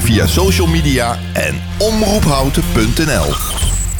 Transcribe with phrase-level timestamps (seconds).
[0.00, 3.34] via social media en omroephouten.nl.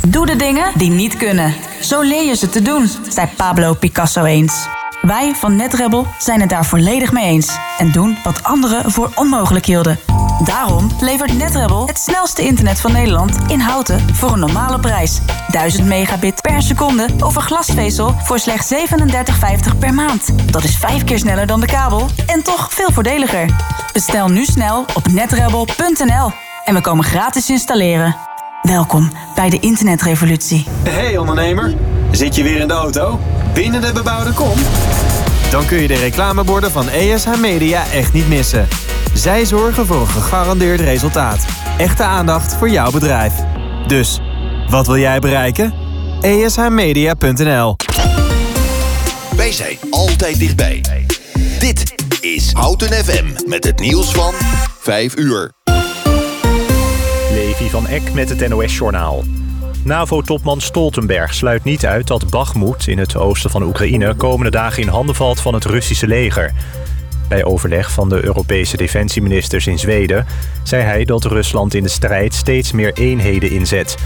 [0.09, 1.55] Doe de dingen die niet kunnen.
[1.81, 4.69] Zo leer je ze te doen, zei Pablo Picasso eens.
[5.03, 9.67] Wij van NetRebel zijn het daar volledig mee eens en doen wat anderen voor onmogelijk
[9.67, 9.99] hielden.
[10.45, 15.21] Daarom levert NetRebel het snelste internet van Nederland in houten voor een normale prijs.
[15.49, 20.53] 1000 megabit per seconde over glasvezel voor slechts 37,50 per maand.
[20.53, 23.47] Dat is vijf keer sneller dan de kabel en toch veel voordeliger.
[23.97, 26.31] Bestel nu snel op netrebel.nl
[26.65, 28.17] en we komen gratis installeren.
[28.63, 30.67] Welkom bij de internetrevolutie.
[30.89, 31.75] Hey ondernemer,
[32.11, 33.21] zit je weer in de auto?
[33.55, 34.59] Binnen de bebouwde kom?
[35.51, 38.69] Dan kun je de reclameborden van ESH Media echt niet missen.
[39.15, 41.47] Zij zorgen voor een gegarandeerd resultaat.
[41.79, 43.35] Echte aandacht voor jouw bedrijf.
[43.87, 44.21] Dus,
[44.69, 45.75] wat wil jij bereiken?
[46.21, 47.77] ESHmedia.nl
[49.37, 50.96] Wij zijn altijd dichtbij.
[52.57, 54.33] Houten FM met het nieuws van
[54.79, 55.53] 5 uur.
[57.33, 59.25] Levi van Eck met het NOS-journaal.
[59.85, 64.15] NAVO-topman Stoltenberg sluit niet uit dat Bakhmut in het oosten van Oekraïne...
[64.15, 66.53] komende dagen in handen valt van het Russische leger.
[67.29, 70.27] Bij overleg van de Europese defensieministers in Zweden...
[70.63, 73.97] zei hij dat Rusland in de strijd steeds meer eenheden inzet.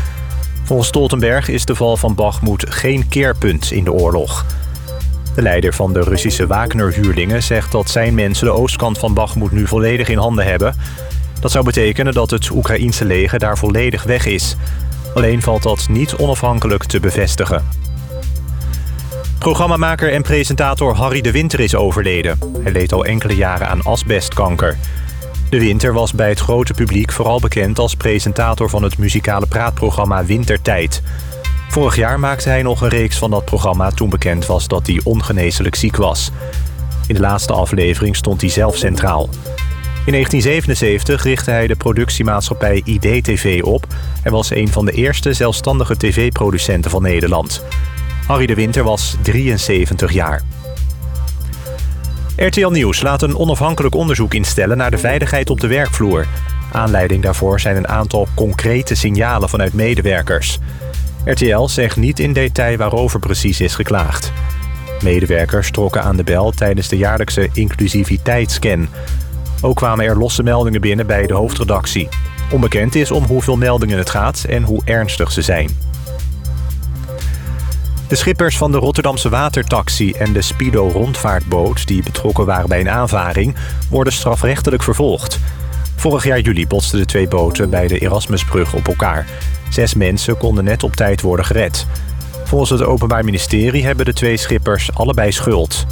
[0.63, 4.45] Volgens Stoltenberg is de val van Bakhmut geen keerpunt in de oorlog...
[5.41, 9.67] De leider van de Russische Wagner-huurlingen zegt dat zijn mensen de oostkant van Bakhmut nu
[9.67, 10.75] volledig in handen hebben.
[11.41, 14.57] Dat zou betekenen dat het Oekraïense leger daar volledig weg is.
[15.15, 17.69] Alleen valt dat niet onafhankelijk te bevestigen.
[19.39, 22.39] Programmamaker en presentator Harry de Winter is overleden.
[22.63, 24.79] Hij leed al enkele jaren aan asbestkanker.
[25.51, 30.25] De Winter was bij het grote publiek vooral bekend als presentator van het muzikale praatprogramma
[30.25, 31.03] Wintertijd...
[31.71, 35.01] Vorig jaar maakte hij nog een reeks van dat programma toen bekend was dat hij
[35.05, 36.31] ongeneeslijk ziek was.
[37.07, 39.29] In de laatste aflevering stond hij zelf centraal.
[40.07, 43.87] In 1977 richtte hij de productiemaatschappij IDTV op...
[44.23, 47.65] en was een van de eerste zelfstandige tv-producenten van Nederland.
[48.27, 50.43] Harry de Winter was 73 jaar.
[52.37, 54.77] RTL Nieuws laat een onafhankelijk onderzoek instellen...
[54.77, 56.27] naar de veiligheid op de werkvloer.
[56.73, 60.59] Aanleiding daarvoor zijn een aantal concrete signalen vanuit medewerkers...
[61.25, 64.33] RTL zegt niet in detail waarover precies is geklaagd.
[65.03, 68.89] Medewerkers trokken aan de bel tijdens de jaarlijkse inclusiviteitsscan.
[69.61, 72.09] Ook kwamen er losse meldingen binnen bij de hoofdredactie.
[72.51, 75.71] Onbekend is om hoeveel meldingen het gaat en hoe ernstig ze zijn.
[78.09, 81.87] De schippers van de Rotterdamse watertaxi en de Speedo rondvaartboot...
[81.87, 83.57] die betrokken waren bij een aanvaring,
[83.91, 85.39] worden strafrechtelijk vervolgd.
[86.01, 89.27] Vorig jaar juli botsten de twee boten bij de Erasmusbrug op elkaar.
[89.71, 91.87] Zes mensen konden net op tijd worden gered.
[92.45, 95.87] Volgens het Openbaar Ministerie hebben de twee schippers allebei schuld.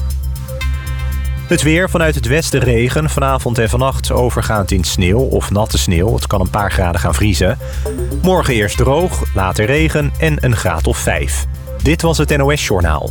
[1.48, 3.10] Het weer vanuit het westen regen.
[3.10, 6.14] Vanavond en vannacht overgaand in sneeuw of natte sneeuw.
[6.14, 7.58] Het kan een paar graden gaan vriezen.
[8.22, 11.46] Morgen eerst droog, later regen en een graad of vijf.
[11.82, 13.10] Dit was het NOS Journaal.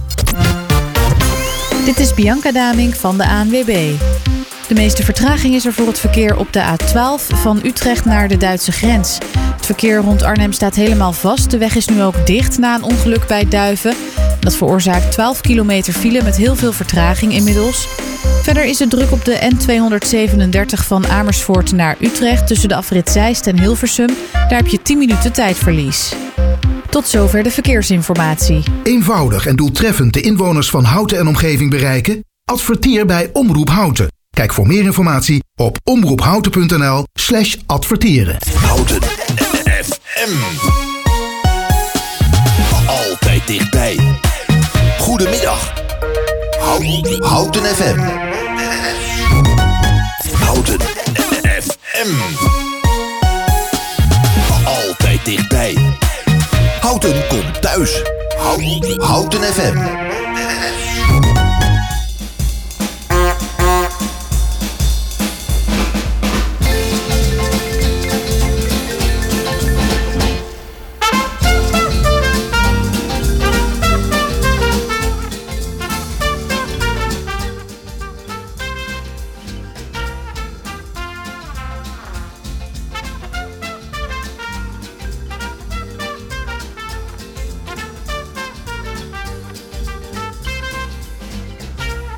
[1.85, 3.95] Dit is Bianca Daming van de ANWB.
[4.67, 8.37] De meeste vertraging is er voor het verkeer op de A12 van Utrecht naar de
[8.37, 9.17] Duitse grens.
[9.55, 11.51] Het verkeer rond Arnhem staat helemaal vast.
[11.51, 13.95] De weg is nu ook dicht na een ongeluk bij Duiven.
[14.39, 17.87] Dat veroorzaakt 12 kilometer file met heel veel vertraging inmiddels.
[18.41, 23.47] Verder is het druk op de N237 van Amersfoort naar Utrecht tussen de afrit Zeist
[23.47, 24.09] en Hilversum.
[24.31, 26.13] Daar heb je 10 minuten tijdverlies.
[26.89, 28.63] Tot zover de verkeersinformatie.
[28.83, 32.23] Eenvoudig en doeltreffend de inwoners van Houten en omgeving bereiken?
[32.45, 34.16] Adverteer bij Omroep Houten.
[34.37, 38.37] Kijk voor meer informatie op omroephouten.nl slash adverteren.
[38.55, 39.01] Houten
[39.83, 40.35] FM.
[42.87, 43.97] Altijd dichtbij.
[44.99, 45.73] Goedemiddag.
[46.59, 47.99] Houten, Houten FM.
[50.33, 50.79] Houten
[51.61, 52.13] FM.
[54.65, 55.77] Altijd dichtbij.
[56.81, 58.01] Houten komt thuis.
[58.37, 59.77] Houten, Houten FM.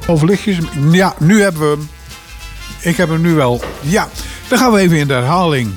[0.09, 0.57] Of lichtjes.
[0.91, 1.89] Ja, nu hebben we hem.
[2.79, 3.61] Ik heb hem nu wel.
[3.81, 4.09] Ja,
[4.47, 5.71] dan gaan we even in de herhaling.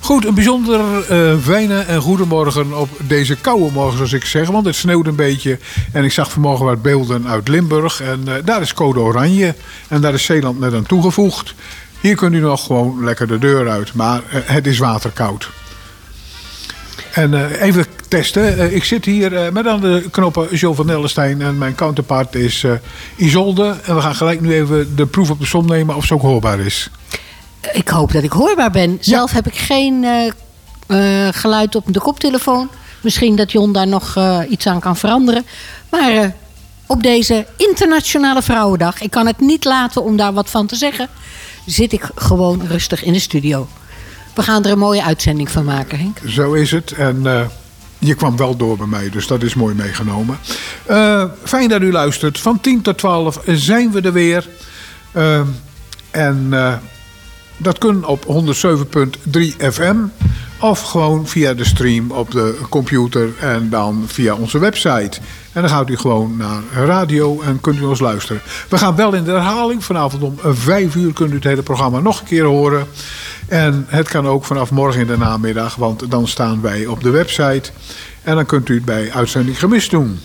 [0.00, 4.48] Goed, een bijzonder eh, fijne en goede morgen op deze koude morgen, zoals ik zeg.
[4.48, 5.58] Want het sneeuwt een beetje.
[5.92, 8.00] En ik zag vanmorgen wat beelden uit Limburg.
[8.00, 9.54] En eh, daar is code oranje.
[9.88, 11.54] En daar is Zeeland net aan toegevoegd.
[12.00, 13.94] Hier kunt u nog gewoon lekker de deur uit.
[13.94, 15.50] Maar eh, het is waterkoud.
[17.12, 18.58] En uh, even testen.
[18.58, 22.34] Uh, ik zit hier uh, met aan de knoppen Jo van Nellestein en mijn counterpart
[22.34, 22.64] is
[23.16, 23.76] Isolde.
[23.84, 26.20] En we gaan gelijk nu even de proef op de som nemen of ze ook
[26.20, 26.90] hoorbaar is.
[27.72, 28.98] Ik hoop dat ik hoorbaar ben.
[29.00, 30.06] Zelf heb ik geen
[31.30, 32.68] geluid op de koptelefoon.
[33.00, 34.18] Misschien dat Jon daar nog
[34.48, 35.44] iets aan kan veranderen.
[35.90, 36.34] Maar
[36.86, 41.08] op deze Internationale Vrouwendag, ik kan het niet laten om daar wat van te zeggen,
[41.66, 43.68] zit ik gewoon rustig in de studio.
[44.34, 46.18] We gaan er een mooie uitzending van maken, Henk.
[46.26, 46.92] Zo is het.
[46.92, 47.50] En
[48.04, 50.38] je kwam wel door bij mij, dus dat is mooi meegenomen.
[50.90, 52.38] Uh, fijn dat u luistert.
[52.38, 54.48] Van 10 tot 12 zijn we er weer.
[55.12, 55.40] Uh,
[56.10, 56.52] en
[57.56, 59.96] dat kan op 107.3 FM.
[60.60, 65.20] Of gewoon via de stream op de computer en dan via onze website.
[65.52, 68.42] En dan gaat u gewoon naar radio en kunt u ons luisteren.
[68.68, 69.84] We gaan wel in de herhaling.
[69.84, 72.86] Vanavond om 5 uur kunt u het hele programma nog een keer horen.
[73.52, 77.10] En het kan ook vanaf morgen in de namiddag, want dan staan wij op de
[77.10, 77.70] website.
[78.22, 80.20] En dan kunt u het bij uitzending gemist doen.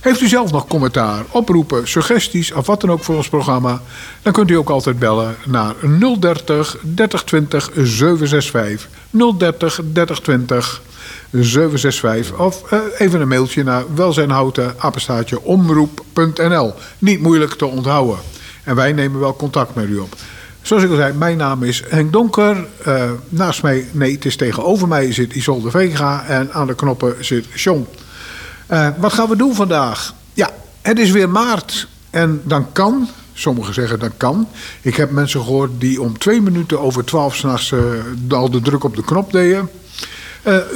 [0.00, 3.80] Heeft u zelf nog commentaar, oproepen, suggesties of wat dan ook voor ons programma?
[4.22, 5.74] Dan kunt u ook altijd bellen naar
[6.18, 8.88] 030 3020 765.
[9.10, 10.82] 030 3020
[11.30, 12.38] 765.
[12.38, 14.74] Of uh, even een mailtje naar welzijnhouten
[15.42, 16.74] omroep.nl.
[16.98, 18.18] Niet moeilijk te onthouden.
[18.64, 20.16] En wij nemen wel contact met u op.
[20.62, 22.66] Zoals ik al zei, mijn naam is Henk Donker.
[22.86, 26.24] Uh, naast mij, nee, het is tegenover mij zit Isolde Vega.
[26.24, 27.86] En aan de knoppen zit John.
[28.70, 30.14] Uh, wat gaan we doen vandaag?
[30.32, 30.50] Ja,
[30.82, 31.88] het is weer maart.
[32.10, 34.48] En dan kan, sommigen zeggen dat kan.
[34.82, 37.80] Ik heb mensen gehoord die om twee minuten over twaalf s'nachts uh,
[38.28, 39.70] al de druk op de knop deden.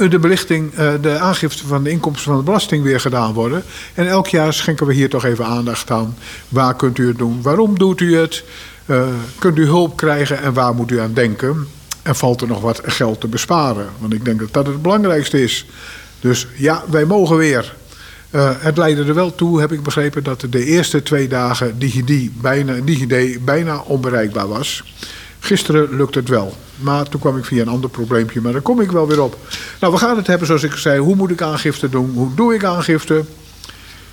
[0.09, 3.63] De belichting, de aangifte van de inkomsten van de belasting weer gedaan worden.
[3.93, 6.17] En elk jaar schenken we hier toch even aandacht aan.
[6.49, 7.41] Waar kunt u het doen?
[7.41, 8.43] Waarom doet u het?
[8.87, 9.07] Uh,
[9.39, 11.67] kunt u hulp krijgen en waar moet u aan denken?
[12.01, 13.87] En valt er nog wat geld te besparen?
[13.99, 15.65] Want ik denk dat dat het belangrijkste is.
[16.19, 17.75] Dus ja, wij mogen weer.
[18.31, 22.41] Uh, het leidde er wel toe, heb ik begrepen, dat de eerste twee dagen DigiD
[22.41, 24.83] bijna, DigiD bijna onbereikbaar was.
[25.39, 26.57] Gisteren lukte het wel.
[26.75, 29.37] Maar toen kwam ik via een ander probleempje, maar daar kom ik wel weer op.
[29.79, 30.99] Nou, we gaan het hebben zoals ik zei.
[30.99, 32.11] Hoe moet ik aangifte doen?
[32.13, 33.23] Hoe doe ik aangifte?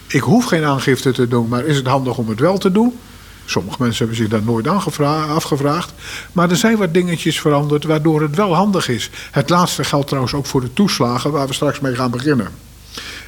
[0.07, 2.99] Ik hoef geen aangifte te doen, maar is het handig om het wel te doen?
[3.45, 5.93] Sommige mensen hebben zich daar nooit afgevraagd.
[6.33, 9.11] Maar er zijn wat dingetjes veranderd waardoor het wel handig is.
[9.31, 12.49] Het laatste geldt trouwens ook voor de toeslagen waar we straks mee gaan beginnen.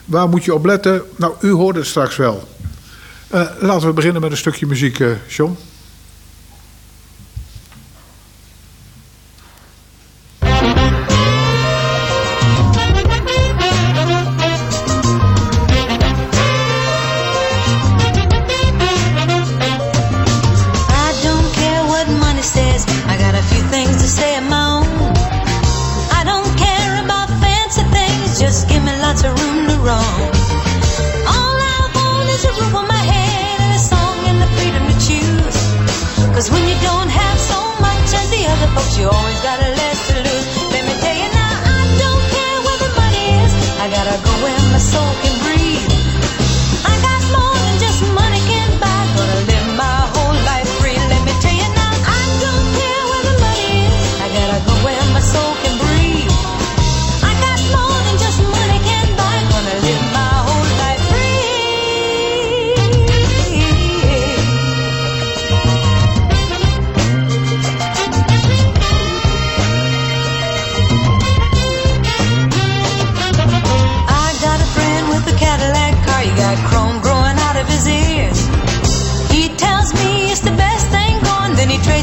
[0.04, 1.02] Waar moet je op letten?
[1.16, 2.48] Nou, u hoort het straks wel.
[3.34, 5.56] Uh, laten we beginnen met een stukje muziek, uh, John.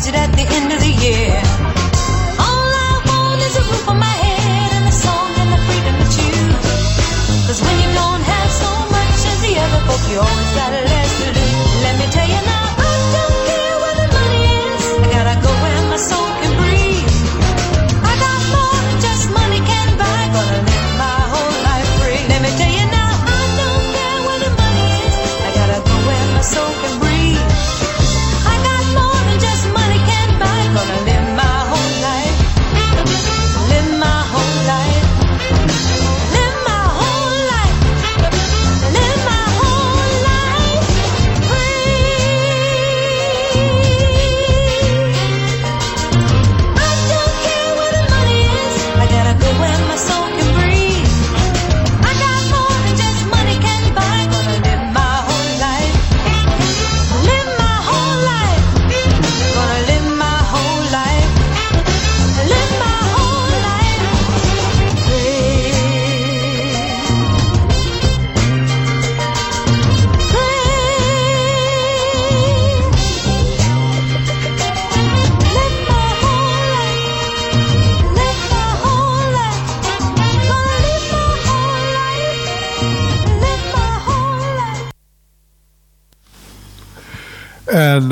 [0.04, 1.36] Needs it at the end of the year.
[2.40, 5.96] All I want is a roof on my head and a song and the freedom
[6.02, 7.48] to choose.
[7.48, 10.53] Cause when you don't have so much as the other folk, you always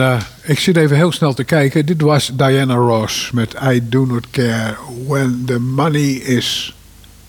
[0.02, 1.86] Eh, ik zit even heel snel te kijken.
[1.86, 4.76] Dit was Diana Ross met I Do Not Care
[5.08, 6.76] When The Money Is.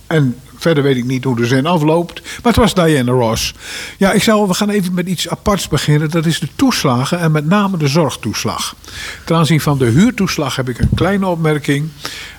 [0.06, 2.20] En verder weet ik niet hoe de zin afloopt.
[2.22, 3.54] Maar het was Diana Ross.
[3.98, 6.10] Ja, ik zou, we gaan even met iets aparts beginnen.
[6.10, 8.76] Dat is de toeslagen en met name de zorgtoeslag.
[9.24, 11.88] Ten aanzien van de huurtoeslag heb ik een kleine opmerking.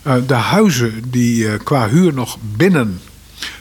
[0.04, 3.00] Eh, de huizen die eh, qua huur nog binnen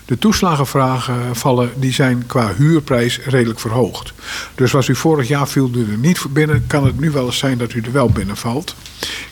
[0.04, 4.12] de toeslagenvragen vallen, die zijn qua huurprijs redelijk verhoogd.
[4.54, 7.38] Dus was u vorig jaar viel u er niet binnen, kan het nu wel eens
[7.38, 8.74] zijn dat u er wel binnen valt.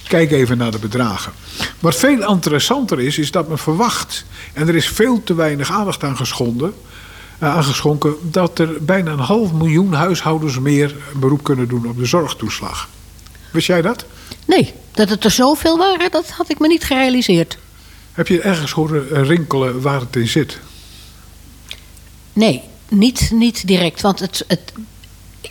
[0.08, 1.32] Kijk even naar de bedragen.
[1.78, 6.04] Wat veel interessanter is, is dat men verwacht, en er is veel te weinig aandacht
[6.04, 6.74] aan geschonden,
[7.38, 12.06] eh, aangeschonken, dat er bijna een half miljoen huishoudens meer beroep kunnen doen op de
[12.06, 12.88] zorgtoeslag.
[13.50, 14.04] Wist jij dat?
[14.44, 17.58] Nee, dat het er zoveel waren, dat had ik me niet gerealiseerd.
[18.12, 20.58] Heb je ergens horen rinkelen waar het in zit?
[22.32, 24.00] Nee, niet, niet direct.
[24.00, 24.72] Want het, het,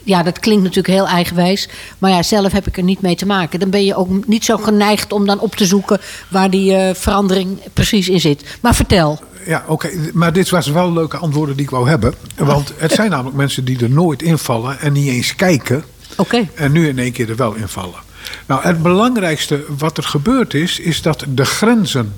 [0.04, 1.70] ja, dat klinkt natuurlijk heel eigenwijs.
[1.98, 3.60] Maar ja, zelf heb ik er niet mee te maken.
[3.60, 6.00] Dan ben je ook niet zo geneigd om dan op te zoeken
[6.30, 8.58] waar die eh, verandering precies in zit.
[8.62, 9.20] Maar vertel.
[9.46, 9.89] Ja, oké.
[10.13, 12.13] Maar dit was wel leuke antwoorden die ik wou hebben.
[12.38, 15.84] Want het zijn namelijk mensen die er nooit invallen en niet eens kijken.
[16.18, 16.48] Oké.
[16.56, 18.00] En nu in één keer er wel invallen.
[18.46, 22.13] Nou, het belangrijkste wat er gebeurd is, is dat de grenzen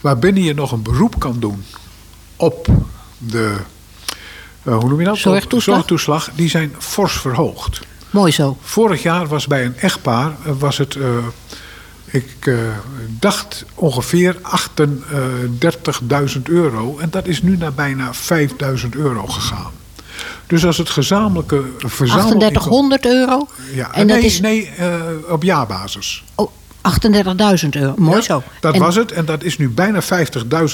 [0.00, 1.64] waarbinnen je nog een beroep kan doen
[2.36, 2.66] op
[3.18, 3.56] de,
[4.62, 5.16] uh, hoe noem je dat?
[5.16, 5.76] Zorgtoeslag?
[5.76, 7.80] Zorgtoeslag, die zijn fors verhoogd.
[8.10, 8.56] Mooi zo.
[8.60, 11.08] Vorig jaar was bij een echtpaar, uh, was het, uh,
[12.04, 12.50] ik
[13.08, 16.98] dacht ongeveer 38.000 euro.
[16.98, 19.72] En dat is nu naar bijna 5.000 euro gegaan.
[20.46, 22.40] Dus als het gezamenlijke verzameling...
[22.40, 23.48] 3800 euro?
[23.72, 24.40] Ja, en nee, dat is...
[24.40, 24.70] nee
[25.28, 26.24] op jaarbasis.
[26.34, 26.50] Oh.
[26.82, 27.94] 38.000 euro.
[27.96, 28.42] Mooi ja, zo.
[28.60, 28.80] Dat en...
[28.80, 29.12] was het.
[29.12, 30.08] En dat is nu bijna 50.000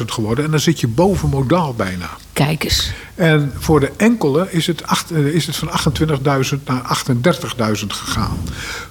[0.04, 0.44] geworden.
[0.44, 2.10] En dan zit je boven modaal bijna.
[2.32, 2.92] Kijk eens.
[3.14, 8.38] En voor de enkele is het, acht, is het van 28.000 naar 38.000 gegaan.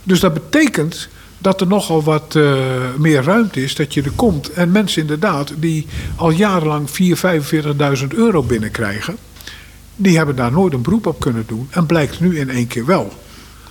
[0.04, 2.54] Dus dat betekent dat er nogal wat uh,
[2.98, 4.50] meer ruimte is dat je er komt.
[4.50, 6.94] En mensen inderdaad die al jarenlang 4.000,
[8.02, 9.18] 45.000 euro binnenkrijgen...
[9.96, 11.68] die hebben daar nooit een beroep op kunnen doen.
[11.72, 13.14] En blijkt nu in één keer wel.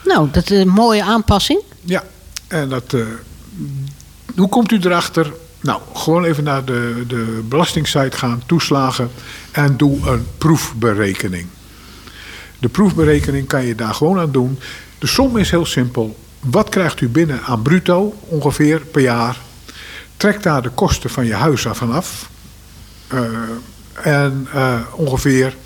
[0.05, 1.61] Nou, dat is een mooie aanpassing.
[1.81, 2.05] Ja,
[2.49, 2.93] en dat...
[2.93, 3.07] Uh,
[4.37, 5.33] hoe komt u erachter?
[5.61, 9.11] Nou, gewoon even naar de, de belastingssite gaan, toeslagen
[9.51, 11.47] en doe een proefberekening.
[12.59, 14.59] De proefberekening kan je daar gewoon aan doen.
[14.99, 16.17] De som is heel simpel.
[16.41, 19.37] Wat krijgt u binnen aan bruto ongeveer per jaar?
[20.17, 22.31] Trek daar de kosten van je huis af.
[23.15, 23.21] Uh,
[24.03, 25.57] en uh, ongeveer.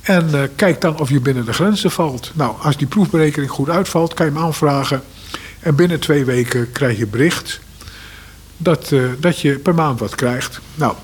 [0.00, 2.30] En uh, kijk dan of je binnen de grenzen valt.
[2.34, 5.02] Nou, als die proefberekening goed uitvalt, kan je hem aanvragen.
[5.66, 7.60] En binnen twee weken krijg je bericht
[8.56, 10.60] dat, uh, dat je per maand wat krijgt.
[10.74, 10.94] Nou,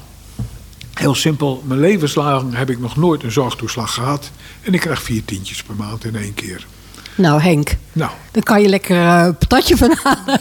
[0.95, 1.63] heel simpel.
[1.67, 4.31] Mijn levenslang heb ik nog nooit een zorgtoeslag gehad.
[4.63, 6.67] En ik krijg vier tientjes per maand in één keer.
[7.15, 7.77] Nou, Henk.
[7.93, 8.11] Nou.
[8.31, 10.41] Dan kan je lekker een patatje van halen.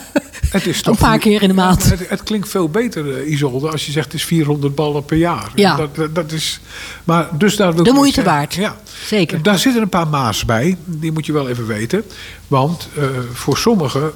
[0.51, 1.83] Het is een paar keer in de maand.
[1.89, 5.17] Het, het, klinkt veel beter, uh, Isolde, als je zegt het is 400 ballen per
[5.17, 5.51] jaar.
[5.55, 5.75] Ja.
[5.75, 6.59] Dat, dat, is,
[7.03, 8.53] maar dus daar wil de moeite waard.
[8.53, 8.75] Ja.
[9.05, 9.43] Zeker.
[9.43, 10.77] Daar zitten een paar maas bij.
[10.85, 12.03] Die moet je wel even weten.
[12.47, 13.03] Want uh,
[13.33, 14.11] voor sommigen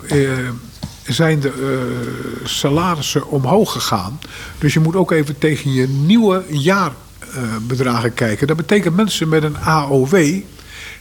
[1.05, 4.19] zijn de uh, salarissen omhoog gegaan.
[4.57, 8.47] Dus je moet ook even tegen je nieuwe jaarbedragen kijken.
[8.47, 10.41] Dat betekent mensen met een AOW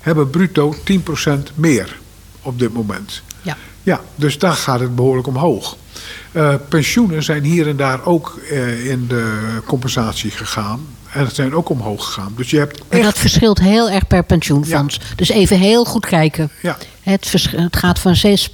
[0.00, 1.98] hebben bruto 10% meer
[2.42, 3.22] op dit moment.
[3.84, 4.00] Ja.
[4.14, 5.76] Dus daar gaat het behoorlijk omhoog.
[6.32, 10.86] Eh, pensioenen zijn hier en daar ook eh, in de compensatie gegaan.
[11.12, 12.32] En het zijn ook omhoog gegaan.
[12.36, 13.02] Dus je hebt En echt...
[13.04, 15.00] dat verschilt heel erg per pensioenfonds.
[15.16, 16.50] Dus even heel goed kijken.
[16.62, 16.76] Ja.
[17.02, 18.52] Het, vers- het gaat van 6, 6%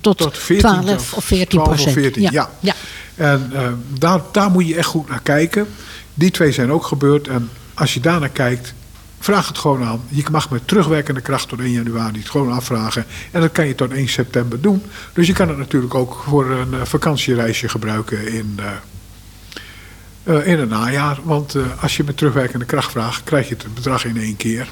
[0.00, 1.46] tot, Tot 14 12 of 14%.
[1.48, 2.48] 12 of 14, ja.
[2.60, 2.74] ja.
[3.14, 3.68] En eh,
[3.98, 5.66] daar, daar moet je echt goed naar kijken.
[6.14, 7.28] Die twee zijn ook gebeurd.
[7.28, 8.74] En als je daar naar kijkt,
[9.24, 10.02] vraag het gewoon aan.
[10.08, 13.06] Je mag met terugwerkende kracht tot 1 januari het gewoon afvragen.
[13.30, 14.82] En dat kan je tot 1 september doen.
[15.12, 20.58] Dus je kan het natuurlijk ook voor een eh, vakantiereisje gebruiken in, eh, eh, in
[20.58, 21.18] het najaar.
[21.22, 24.68] Want als je met terugwerkende kracht vraagt, krijg je het bedrag in één keer.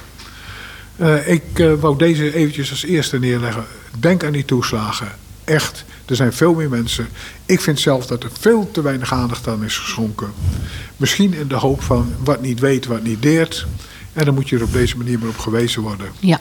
[1.24, 1.42] Ik
[1.80, 3.64] wou deze eventjes als eerste neerleggen.
[3.98, 5.08] Denk aan die toeslagen.
[5.44, 7.08] Echt, er zijn veel meer mensen.
[7.46, 10.32] Ik vind zelf dat er veel te weinig aandacht aan is geschonken.
[10.96, 13.66] Misschien in de hoop van wat niet weet, wat niet deert.
[14.12, 16.06] En dan moet je er op deze manier maar op gewezen worden.
[16.20, 16.40] Ja,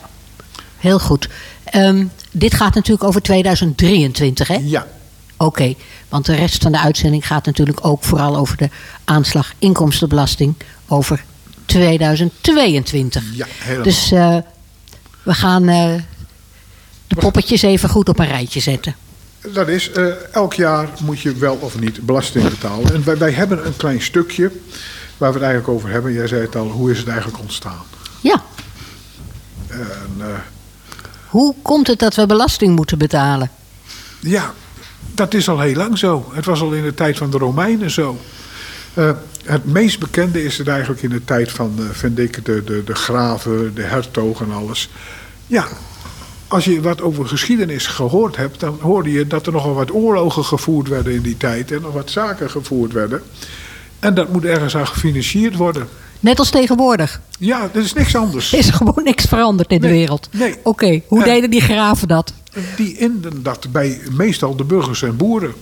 [0.76, 1.28] heel goed.
[1.64, 4.58] Ehm, dit gaat natuurlijk over 2023, hè?
[4.62, 4.86] Ja,
[5.42, 5.74] Oké,
[6.08, 8.68] want de rest van de uitzending gaat natuurlijk ook vooral over de
[9.04, 10.54] aanslag inkomstenbelasting
[10.86, 11.24] over
[11.64, 13.22] 2022.
[13.34, 13.84] ja helemaal.
[13.84, 14.36] Dus eh,
[15.22, 15.94] we gaan eh,
[17.06, 18.96] de poppetjes even goed op een rijtje zetten.
[19.52, 22.94] Dat is, eh, elk jaar moet je wel of niet belasting betalen.
[22.94, 24.50] En wij, wij hebben een klein stukje
[25.22, 26.12] waar we het eigenlijk over hebben.
[26.12, 27.82] Jij zei het al, hoe is het eigenlijk ontstaan?
[28.20, 28.42] Ja,
[29.68, 30.26] En, eh,
[31.26, 33.50] hoe komt het dat we belasting moeten betalen?
[34.20, 34.52] Ja,
[35.14, 36.30] dat is al heel lang zo.
[36.32, 38.18] Het was al in de tijd van de Romeinen zo.
[38.94, 39.10] Eh,
[39.44, 42.84] het meest bekende is het eigenlijk in de tijd van, eh, vind ik, de, de,
[42.84, 44.90] de graven, de hertogen en alles.
[45.46, 45.66] Ja,
[46.48, 50.44] als je wat over geschiedenis gehoord hebt, dan hoorde je dat er nogal wat oorlogen
[50.44, 53.22] gevoerd werden in die tijd en nog wat zaken gevoerd werden.
[54.02, 55.88] En dat moet ergens aan gefinancierd worden.
[56.20, 57.20] Net als tegenwoordig.
[57.38, 58.52] Ja, dat is niks anders.
[58.52, 60.28] Er is gewoon niks veranderd in de wereld.
[60.32, 60.54] nee.
[60.62, 62.32] Oké, hoe En- deden die graven dat?
[62.76, 65.52] Die inden dat bij meestal de burgers en boeren.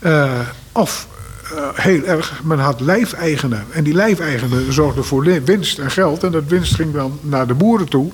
[0.00, 0.40] Eh,
[0.72, 1.08] of
[1.44, 3.64] eh, heel erg, men had lijfeigenen.
[3.70, 6.24] En die lijfeigenen zorgden voor winst en geld.
[6.24, 8.10] En dat winst ging dan naar de boeren toe.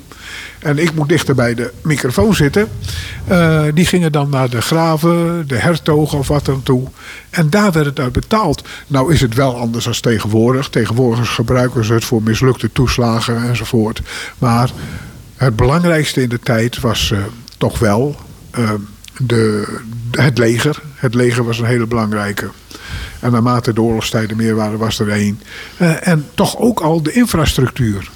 [0.59, 2.69] En ik moet dichter bij de microfoon zitten.
[3.27, 6.88] Eh, die gingen dan naar de graven, de hertogen of wat dan toe.
[7.31, 8.69] En daar werd het uit betaald.
[8.87, 10.69] Nou is het wel anders dan tegenwoordig.
[10.69, 14.03] Tegenwoordig gebruiken ze het voor mislukte toeslagen enzovoort.
[14.38, 14.71] Maar
[15.37, 17.19] het belangrijkste in de tijd was eh,
[17.59, 18.16] toch wel
[19.26, 19.76] de,
[20.11, 20.83] het leger.
[20.94, 22.50] Het leger was een hele belangrijke.
[23.20, 25.40] En naarmate de oorlogstijden meer waren, was er één.
[25.76, 28.11] Eh, en toch ook al de infrastructuur.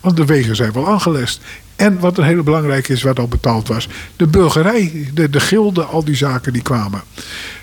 [0.00, 1.40] Want de wegen zijn wel aangelest.
[1.76, 3.88] En wat een hele belangrijk is, wat al betaald was.
[4.16, 7.02] De burgerij, de, de gilden, al die zaken die kwamen.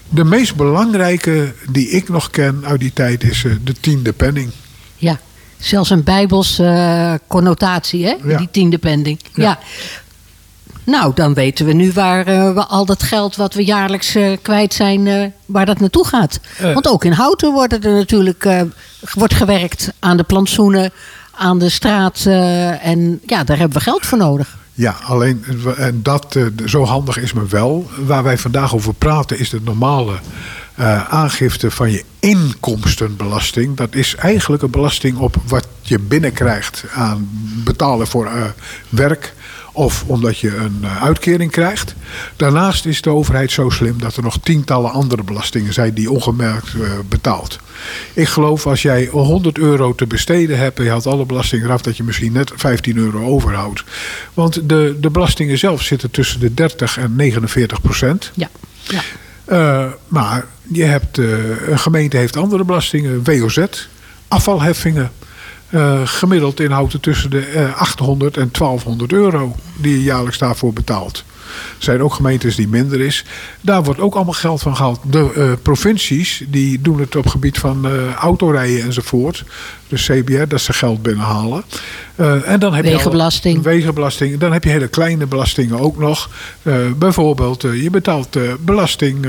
[0.10, 4.52] De meest belangrijke die ik nog ken uit die tijd is eh, de tiende penning.
[4.96, 5.20] Ja,
[5.58, 8.16] zelfs een bijbels eh, connotatie, hè?
[8.24, 8.38] Ja.
[8.38, 9.20] Die tiende pending.
[9.34, 9.44] Ja.
[9.44, 9.60] Ja.
[10.90, 14.38] Nou, dan weten we nu waar eh, we al dat geld wat we jaarlijks eh,
[14.42, 16.40] kwijt zijn, eh, waar dat naartoe gaat.
[16.74, 18.62] Want ook in Houten wordt er natuurlijk eh,
[19.14, 20.92] wordt gewerkt aan de plantsoenen,
[21.32, 22.24] aan de straat.
[22.26, 24.58] eh, en ja, daar hebben we geld voor nodig.
[24.74, 25.46] Ja, alleen
[25.78, 27.90] en dat, zo handig is me wel.
[28.06, 30.14] Waar wij vandaag over praten is de normale
[30.76, 33.78] eh, aangifte van je inkomstenbelasting.
[33.78, 37.30] Dat is eigenlijk een belasting op wat je binnenkrijgt aan
[37.64, 38.44] betalen voor eh,
[38.90, 39.34] werk.
[39.80, 41.96] Of omdat je een eh, uitkering krijgt.
[42.36, 46.74] Daarnaast is de overheid zo slim dat er nog tientallen andere belastingen zijn die ongemerkt
[46.74, 47.60] eh, betaalt.
[48.14, 51.82] Ik geloof als jij 100 euro te besteden hebt en je haalt alle belastingen eraf,
[51.82, 53.84] dat je misschien net 15 euro overhoudt.
[54.34, 58.32] Want de, de belastingen zelf zitten tussen de 30 en 49 procent.
[58.34, 58.50] Ja.
[58.82, 59.02] ja.
[59.46, 63.66] Eh, maar je hebt, een gemeente heeft andere belastingen, WOZ,
[64.28, 65.12] afvalheffingen.
[65.70, 71.24] Eh, gemiddeld inhouden tussen de eh, 800 en 1200 euro die je jaarlijks daarvoor betaalt.
[71.78, 73.26] Er zijn ook gemeentes die minder is.
[73.62, 75.00] Daar wordt ook allemaal geld van gehaald.
[75.04, 79.44] De eh, provincies die doen het op gebied van autorijden enzovoort.
[79.88, 81.64] Dus CBR, dat ze geld binnenhalen.
[82.46, 83.64] En dan heb je al- Wegenbelasting.
[83.64, 84.38] wegenbelasting.
[84.38, 86.30] Dan heb je hele kleine belastingen ook nog.
[86.98, 89.28] Bijvoorbeeld, je betaalt belasting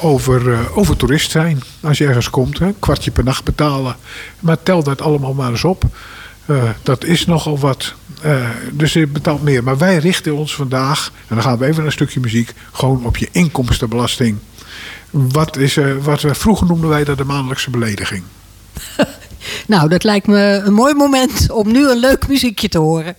[0.00, 1.62] over, eh, over toerist zijn.
[1.80, 3.96] Als je ergens komt, kwartje per nacht betalen.
[4.40, 5.84] Maar tel dat allemaal maar eens op.
[6.46, 7.94] Eh, dat is nogal wat.
[8.22, 9.64] Eh, dus je betaalt meer.
[9.64, 13.16] Maar wij richten ons vandaag, en dan gaan we even een stukje muziek, gewoon op
[13.16, 14.38] je inkomstenbelasting.
[15.10, 18.22] Wat, is, wat we vroeger noemden wij dat de maandelijkse belediging.
[19.66, 23.16] Nou, dat lijkt me een mooi moment om nu een leuk muziekje te horen.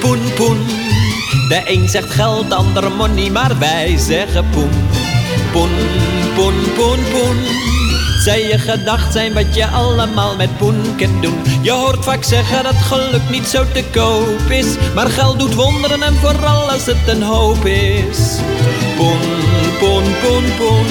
[0.00, 0.66] Poen, poen.
[1.48, 4.70] De een zegt geld, de ander money, maar wij zeggen poen.
[5.52, 5.70] Poen,
[6.34, 7.36] poen, poen, poen.
[8.24, 11.42] Zij je gedacht zijn wat je allemaal met poen kunt doen.
[11.62, 14.66] Je hoort vaak zeggen dat geluk niet zo te koop is.
[14.94, 18.38] Maar geld doet wonderen en vooral als het een hoop is.
[18.96, 19.20] Poen,
[19.78, 20.86] poen, poen, poen.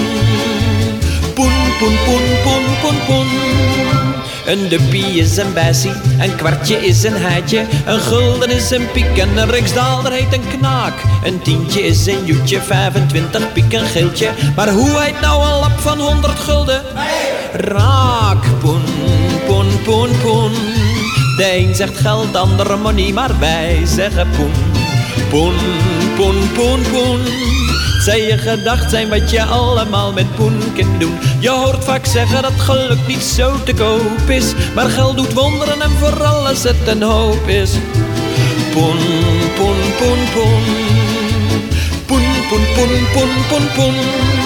[1.34, 4.09] Poen, poen, poen, poen, poen, poen.
[4.46, 9.18] Een duppie is een bessie, een kwartje is een heitje, een gulden is een piek
[9.18, 10.94] en een riksdaalder heet een knaak.
[11.24, 15.80] Een tientje is een joetje, 25 piek een geeltje, maar hoe heet nou een lap
[15.80, 16.82] van 100 gulden?
[17.54, 18.84] Raak, poen,
[19.48, 20.52] poen, poen, poen.
[21.38, 24.52] De een zegt geld, de andere money, maar wij zeggen poen.
[25.30, 25.56] Poen,
[26.16, 27.22] poen, poen, poen.
[28.10, 30.60] Zij je gedacht zijn wat je allemaal met poen
[31.00, 31.18] doen.
[31.40, 34.54] Je hoort vaak zeggen dat geluk niet zo te koop is.
[34.76, 37.72] Maar geld doet wonderen en vooral als het een hoop is.
[38.72, 38.98] Poen,
[39.56, 40.64] poen, poen, poen.
[42.06, 44.39] Poen, poen, poen, poen, poen, poen.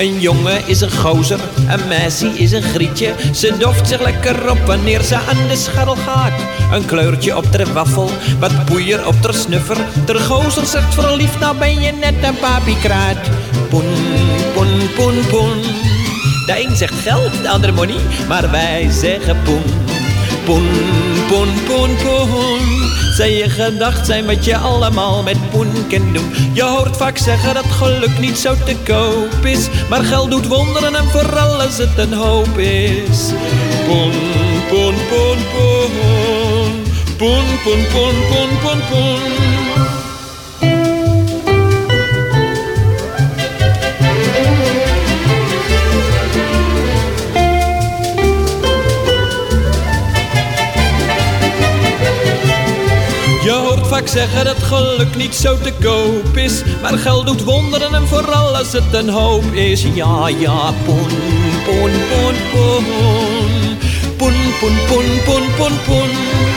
[0.00, 3.14] Een jongen is een gozer, een meisje is een grietje.
[3.34, 6.32] Ze doft zich lekker op wanneer ze aan de scharrel gaat.
[6.72, 9.76] Een kleurtje op ter waffel, wat poeier op ter snuffer.
[10.04, 13.30] Ter gozer zegt verliefd, nou ben je net een papiekraat.
[13.68, 13.94] Poen,
[14.54, 15.62] poen, poen, poen.
[16.46, 19.99] De een zegt geld, de ander money, maar wij zeggen poen.
[20.50, 20.68] Poen,
[21.28, 22.90] poen, poen, poen.
[23.16, 26.32] Zij je gedacht zijn wat je allemaal met poen kunt doen.
[26.52, 29.68] Je hoort vaak zeggen dat geluk niet zo te koop is.
[29.88, 33.32] Maar geld doet wonderen en vooral als het een hoop is.
[33.86, 34.12] Poen,
[34.68, 35.92] poen, poen, poen.
[37.16, 39.69] Poen, poen, poen, poen, poen, poen.
[54.00, 56.62] Vaak zeggen dat geluk niet zo te koop is.
[56.82, 59.82] Maar geld doet wonderen en vooral als het een hoop is.
[59.94, 61.08] Ja, ja, poen,
[61.64, 62.84] poen, poen, poen.
[64.16, 66.49] Poen, poen, poen, poen, poen, poen.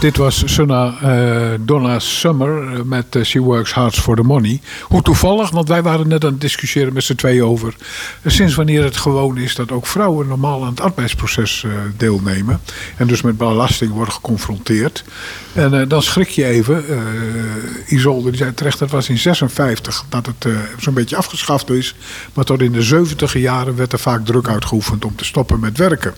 [0.00, 4.60] Dit was Sunna eh, Donna Summer eh, met eh, She Works Hard for the Money.
[4.82, 7.74] Hoe toevallig, want wij waren net aan het discussiëren met z'n tweeën over...
[8.22, 12.60] eh, sinds wanneer het gewoon is dat ook vrouwen normaal aan het arbeidsproces eh, deelnemen...
[12.96, 15.04] en dus met belasting worden geconfronteerd.
[15.52, 16.88] En eh, dan schrik je even.
[16.88, 16.96] eh
[17.88, 21.94] Isolde die zei terecht, dat was in 56 dat het eh, zo'n beetje afgeschaft is.
[22.34, 25.78] Maar tot in de 70 jaren werd er vaak druk uitgeoefend om te stoppen met
[25.78, 26.14] werken.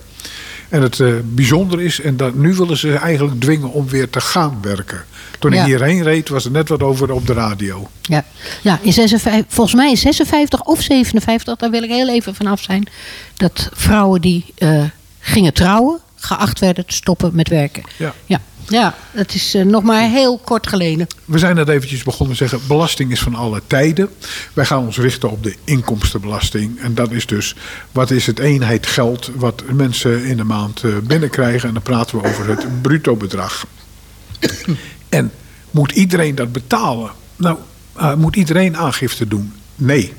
[0.68, 4.20] En het eh, bijzonder is, en dat, nu willen ze eigenlijk dwingen om weer te
[4.20, 5.05] gaan werken.
[5.38, 7.88] Toen ik hierheen reed, was er net wat over op de radio.
[8.02, 8.24] Ja,
[8.62, 12.61] ja in 56, volgens mij in 56 of 57, daar wil ik heel even vanaf
[12.61, 12.88] zijn.
[13.37, 14.85] Dat vrouwen die eh,
[15.18, 17.83] gingen trouwen, geacht werden te stoppen met werken.
[17.96, 18.14] Ja.
[18.26, 21.07] Ja, ja dat is eh, nog maar heel kort geleden.
[21.24, 24.09] We zijn net eventjes begonnen te zeggen, belasting is van alle tijden.
[24.52, 26.81] Wij gaan ons richten op de inkomstenbelasting.
[26.81, 27.55] En dat is dus,
[27.92, 31.68] wat is het eenheid geld wat mensen in de maand eh, binnenkrijgen.
[31.68, 33.66] En dan praten we over het bruto bedrag.
[35.09, 35.33] En
[35.70, 37.11] moet iedereen dat betalen?
[37.37, 37.59] Nou,
[37.92, 39.52] eh, moet iedereen aangifte doen?
[39.74, 40.12] Nee.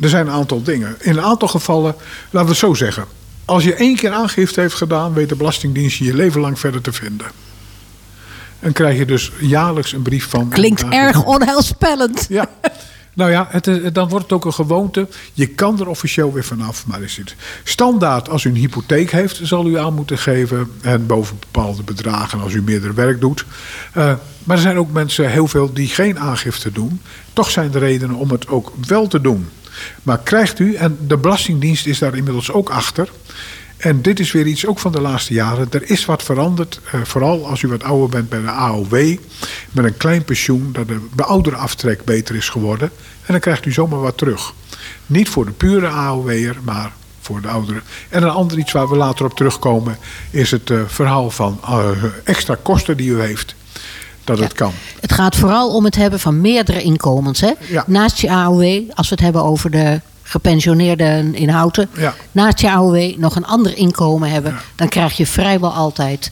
[0.00, 0.96] Er zijn een aantal dingen.
[1.00, 1.94] In een aantal gevallen,
[2.30, 3.04] laten we het zo zeggen.
[3.46, 6.80] Als je één keer aangifte heeft gedaan, weet de Belastingdienst je je leven lang verder
[6.80, 7.26] te vinden.
[8.60, 10.48] En krijg je dus jaarlijks een brief van.
[10.48, 12.26] Klinkt erg onheilspellend.
[12.28, 12.48] Ja.
[13.16, 15.08] Nou ja, het, eh, dan wordt het ook een gewoonte.
[15.32, 19.40] Je kan er officieel weer vanaf, maar is het standaard als u een hypotheek heeft,
[19.42, 20.70] zal u aan moeten geven.
[20.80, 23.44] En boven bepaalde bedragen als u meerdere werk doet.
[23.92, 27.00] Eh, maar er zijn ook mensen, heel veel, die geen aangifte doen.
[27.32, 29.48] Toch zijn er redenen om het ook wel te doen.
[30.02, 33.08] Maar krijgt u, en de Belastingdienst is daar inmiddels ook achter.
[33.76, 35.68] En dit is weer iets ook van de laatste jaren.
[35.70, 39.16] Er is wat veranderd, eh, vooral als u wat ouder bent bij de AOW.
[39.70, 42.90] Met een klein pensioen, dat de beouderaftrek beter is geworden.
[43.26, 44.52] En dan krijgt u zomaar wat terug.
[45.06, 47.82] Niet voor de pure AOW'er, maar voor de ouderen.
[48.08, 49.98] En een ander iets waar we later op terugkomen...
[50.30, 51.90] is het eh, verhaal van eh,
[52.24, 53.54] extra kosten die u heeft.
[54.26, 54.72] Dat het kan.
[55.00, 57.40] Het gaat vooral om het hebben van meerdere inkomens.
[57.40, 57.52] Hè?
[57.68, 57.84] Ja.
[57.86, 61.88] Naast je AOW, als we het hebben over de gepensioneerden in Houten.
[61.96, 62.14] Ja.
[62.32, 64.56] Naast je AOW nog een ander inkomen hebben.
[64.74, 66.30] Dan krijg je vrijwel altijd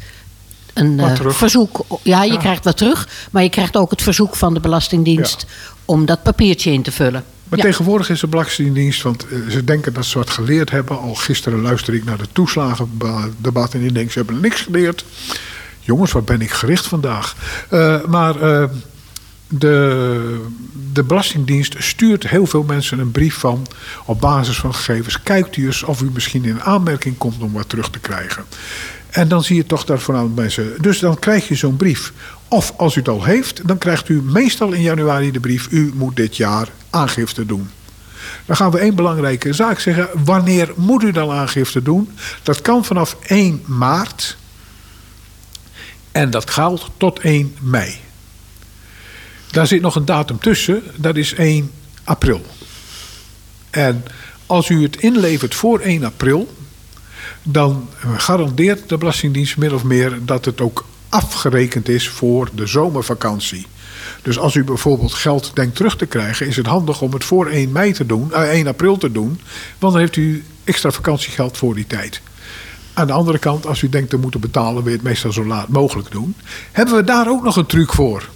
[0.75, 1.85] een eh, verzoek.
[2.03, 3.09] Ja, je krijgt wat terug.
[3.31, 5.47] Maar je krijgt ook het verzoek van de Belastingdienst
[5.85, 7.25] om dat papiertje in te vullen.
[7.49, 7.65] Maar Ja.
[7.65, 10.99] tegenwoordig is de Belastingdienst, want eh, ze denken dat ze wat geleerd hebben.
[11.01, 15.05] Al gisteren luisterde ik naar de toeslagendebat en ik denk ze hebben niks geleerd.
[15.85, 17.37] Jongens, wat ben ik gericht vandaag.
[17.69, 18.65] Eh, maar eh,
[19.49, 20.41] de,
[20.93, 23.67] de Belastingdienst stuurt heel veel mensen een brief van...
[24.05, 27.69] op basis van gegevens, kijkt u eens of u misschien in aanmerking komt om wat
[27.69, 28.45] terug te krijgen.
[29.11, 30.73] En dan zie je toch dat voornamelijk mensen...
[30.81, 32.13] Dus dan krijg je zo'n brief.
[32.49, 35.69] Of als u het al heeft, dan krijgt u meestal in januari de brief...
[35.71, 37.71] u moet dit jaar aangifte doen.
[38.47, 40.09] Dan gaan we één belangrijke zaak zeggen.
[40.25, 42.11] Wanneer moet u dan aangifte doen?
[42.43, 44.37] Dat kan vanaf 1 maart.
[46.15, 47.97] En dat geldt tot 1 mei.
[49.51, 50.83] Daar zit nog een datum tussen.
[50.97, 51.71] Dat is 1
[52.05, 52.43] april.
[53.71, 54.05] En
[54.47, 56.55] als u het inlevert voor 1 april...
[57.43, 60.19] dan garandeert de Belastingdienst min of meer...
[60.23, 63.67] dat het ook afgerekend is voor de zomervakantie.
[64.23, 66.47] Dus als u bijvoorbeeld geld denkt terug te krijgen...
[66.47, 69.41] is het handig om het voor 1, mei te doen, eh, 1 april te doen...
[69.79, 72.21] want dan heeft u extra vakantiegeld voor die tijd.
[72.95, 74.83] Aan de andere kant, als u denkt te moeten betalen...
[74.83, 76.37] wil je het meestal zo laat mogelijk doen.
[76.73, 78.29] Hebben we daar ook nog een truc voor?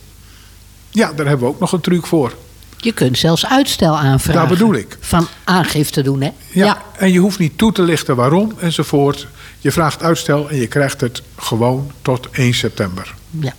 [0.90, 2.32] Ja, daar hebben we ook nog een truc voor.
[2.76, 4.40] Je kunt zelfs uitstel aanvragen.
[4.40, 4.96] Daar bedoel ik.
[5.00, 6.30] Van aangifte doen, hè?
[6.52, 9.26] Ja, en je hoeft niet toe te lichten waarom enzovoort.
[9.58, 13.14] Je vraagt uitstel en je krijgt het gewoon tot 1 september.
[13.40, 13.52] ja.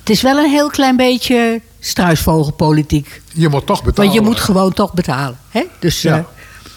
[0.00, 3.22] Het is wel een heel klein beetje struisvogelpolitiek.
[3.32, 4.10] Je moet toch betalen.
[4.10, 5.38] Want je moet gewoon toch betalen.
[5.48, 5.62] Hè?
[5.78, 6.16] Dus Ja.
[6.16, 6.24] eh,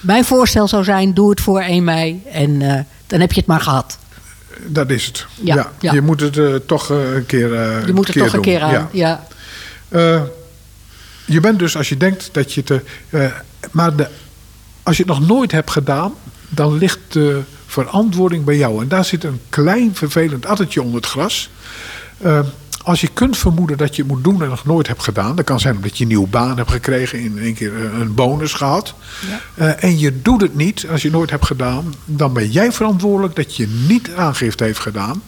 [0.01, 2.21] mijn voorstel zou zijn, doe het voor 1 mei.
[2.31, 2.79] En eh,
[3.13, 3.97] dan heb je het maar gehad.
[4.65, 5.25] Dat is het.
[5.41, 5.93] Ja, Ja, ja.
[5.93, 8.61] Je moet het eh, toch eh, een keer eh, Je moet het toch een keer
[8.61, 8.89] aan.
[8.91, 9.27] Ja.
[11.25, 12.81] Je bent dus, als je denkt dat je het...
[13.71, 14.07] maar de,
[14.83, 16.13] als je het nog nooit hebt gedaan...
[16.49, 18.81] dan ligt de verantwoording bij jou.
[18.81, 21.49] En daar zit een klein vervelend addertje onder het gras.
[22.83, 25.35] Als je kunt vermoeden dat je het moet doen en nog nooit hebt gedaan...
[25.35, 27.19] dat kan zijn omdat je een nieuwe baan hebt gekregen...
[27.19, 28.93] in één keer eh, een bonus gehad.
[29.55, 31.93] Eh, en je doet het niet als je het nooit hebt gedaan...
[32.05, 35.21] dan ben jij verantwoordelijk dat je niet aangifte heeft gedaan.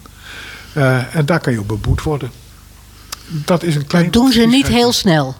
[0.72, 2.30] Eh, en daar kan je op beboet worden.
[3.28, 4.04] Dat is een klein...
[4.04, 5.34] Dat doen ze niet heel snel.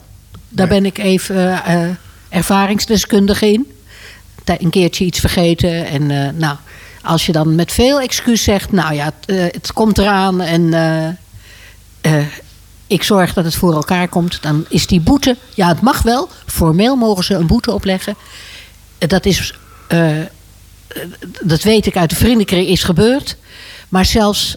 [0.48, 1.88] Daar ben ik even eh,
[2.28, 3.66] ervaringsdeskundige in.
[4.44, 5.86] Een keertje iets vergeten.
[5.86, 6.56] En nou,
[7.02, 8.72] als je dan met veel excuus zegt...
[8.72, 10.70] nou ja, het, het komt eraan en
[12.14, 12.26] eh,
[12.86, 14.42] ik zorg dat het voor elkaar komt...
[14.42, 15.36] dan is die boete...
[15.54, 16.28] ja, het mag wel.
[16.46, 18.14] Formeel mogen ze een boete opleggen.
[18.98, 19.54] Eh, Dat is...
[19.88, 20.10] eh,
[21.42, 23.36] dat weet ik uit de vriendenkring is gebeurd.
[23.88, 24.56] Maar zelfs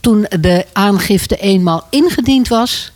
[0.00, 2.92] toen de aangifte eenmaal ingediend was,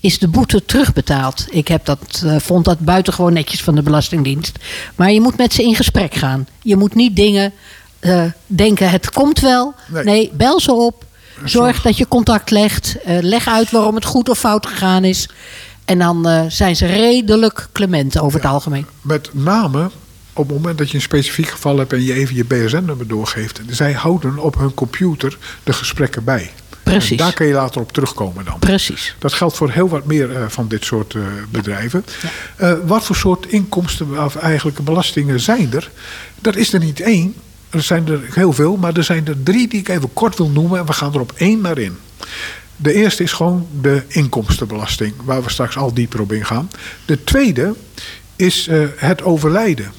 [0.00, 1.46] is de boete terugbetaald.
[1.50, 4.58] Ik heb dat, eh, vond dat buitengewoon netjes van de Belastingdienst.
[4.94, 6.46] Maar je moet met ze in gesprek gaan.
[6.62, 7.52] Je moet niet dingen
[8.46, 9.74] denken, het komt wel.
[9.88, 10.04] Nee.
[10.04, 11.04] Nee, bel ze op.
[11.44, 12.96] Zorg dat je contact legt.
[13.04, 15.28] Eh, leg uit waarom het goed of fout gegaan is.
[15.84, 18.86] En dan eh, zijn ze redelijk clement over het algemeen.
[19.00, 19.90] Met name
[20.32, 23.60] op het moment dat je een specifiek geval hebt en je even je BSN-nummer doorgeeft.
[23.68, 26.50] Zij houden op hun computer de gesprekken bij.
[26.82, 27.10] Precies.
[27.10, 28.58] En daar kun je later op terugkomen dan.
[28.58, 29.14] Precies.
[29.18, 31.16] Dat geldt voor heel wat meer eh, van dit soort
[31.50, 32.04] bedrijven.
[32.56, 35.90] Eh, wat voor soort inkomsten of eigenlijk belastingen zijn er?
[36.40, 37.34] Dat is er niet één.
[37.74, 40.50] Er zijn er heel veel, maar er zijn er drie die ik even kort wil
[40.50, 40.78] noemen.
[40.78, 41.96] En we gaan er op één naar in.
[42.76, 46.70] De eerste is gewoon de inkomstenbelasting, waar we straks al dieper op ingaan.
[47.04, 47.74] De tweede
[48.36, 49.92] is eh, het overlijden.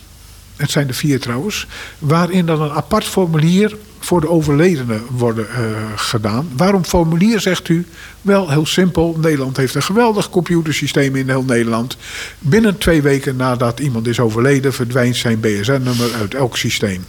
[0.55, 1.67] Het zijn er vier trouwens.
[1.99, 5.59] Waarin dan een apart formulier voor de overledene worden eh,
[5.95, 6.49] gedaan.
[6.57, 7.85] Waarom formulier, zegt u?
[8.21, 9.17] Wel, heel simpel.
[9.21, 11.97] Nederland heeft een geweldig computersysteem in heel Nederland.
[12.39, 14.73] Binnen twee weken nadat iemand is overleden...
[14.73, 17.05] verdwijnt zijn BSN-nummer uit elk systeem.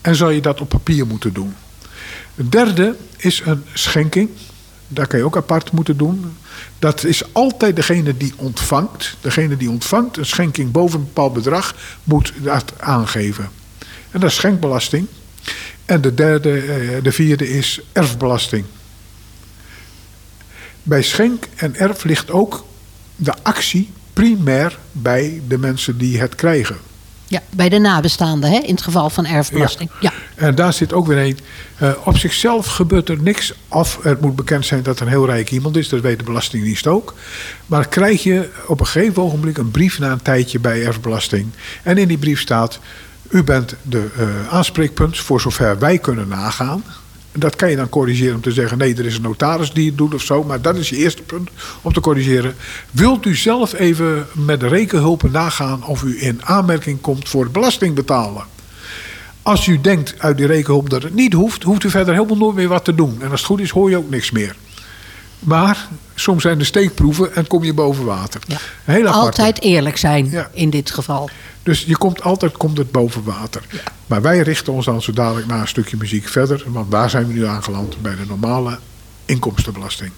[0.00, 1.54] En zal je dat op papier moeten doen.
[2.34, 4.30] Het derde is een schenking.
[4.88, 6.36] Daar kan je ook apart moeten doen.
[6.78, 9.16] Dat is altijd degene die ontvangt.
[9.20, 11.74] Degene die ontvangt een schenking boven een bepaald bedrag
[12.04, 13.48] moet dat aangeven.
[14.10, 15.06] En dat is schenkbelasting.
[15.84, 18.64] En de derde, eh, de vierde is erfbelasting.
[20.82, 22.66] Bij schenk en erf ligt ook
[23.16, 26.76] de actie primair bij de mensen die het krijgen.
[27.30, 29.90] Ja, bij de nabestaanden, hè, in het geval van erfbelasting.
[30.00, 30.12] Ja.
[30.34, 31.38] En daar zit ook weer een.
[31.76, 33.98] eh, op zichzelf gebeurt er niks af.
[34.02, 35.88] Het moet bekend zijn dat er een heel rijk iemand is.
[35.88, 37.14] Dat weet de Belastingdienst ook.
[37.66, 41.46] Maar krijg je op een gegeven ogenblik een brief na een tijdje bij erfbelasting.
[41.82, 42.78] En in die brief staat.
[43.28, 46.84] U bent de eh, aanspreekpunt voor zover wij kunnen nagaan.
[47.32, 49.98] Dat kan je dan corrigeren om te zeggen: nee, er is een notaris die het
[49.98, 50.42] doet of zo.
[50.42, 51.50] Maar dat is je eerste punt
[51.82, 52.54] om te corrigeren.
[52.90, 57.94] Wilt u zelf even met de rekenhulpen nagaan of u in aanmerking komt voor belasting
[57.94, 58.44] betalen?
[59.42, 62.56] Als u denkt uit die rekenhulp dat het niet hoeft, hoeft u verder helemaal nooit
[62.56, 63.16] meer wat te doen.
[63.20, 64.56] En als het goed is, hoor je ook niks meer.
[65.38, 68.40] Maar soms zijn er steekproeven en kom je boven water.
[68.86, 69.04] Ja.
[69.04, 70.50] Altijd eerlijk zijn Ja.
[70.52, 71.30] in dit geval.
[71.68, 73.62] Dus je komt altijd komt het boven water.
[74.06, 76.64] Maar wij richten ons dan zo dadelijk na een stukje muziek verder.
[76.66, 78.02] Want waar zijn we nu aangeland?
[78.02, 78.78] Bij de normale
[79.24, 80.10] inkomstenbelasting.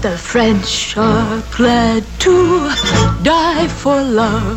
[0.00, 2.58] The French are glad to
[3.22, 4.56] die for love.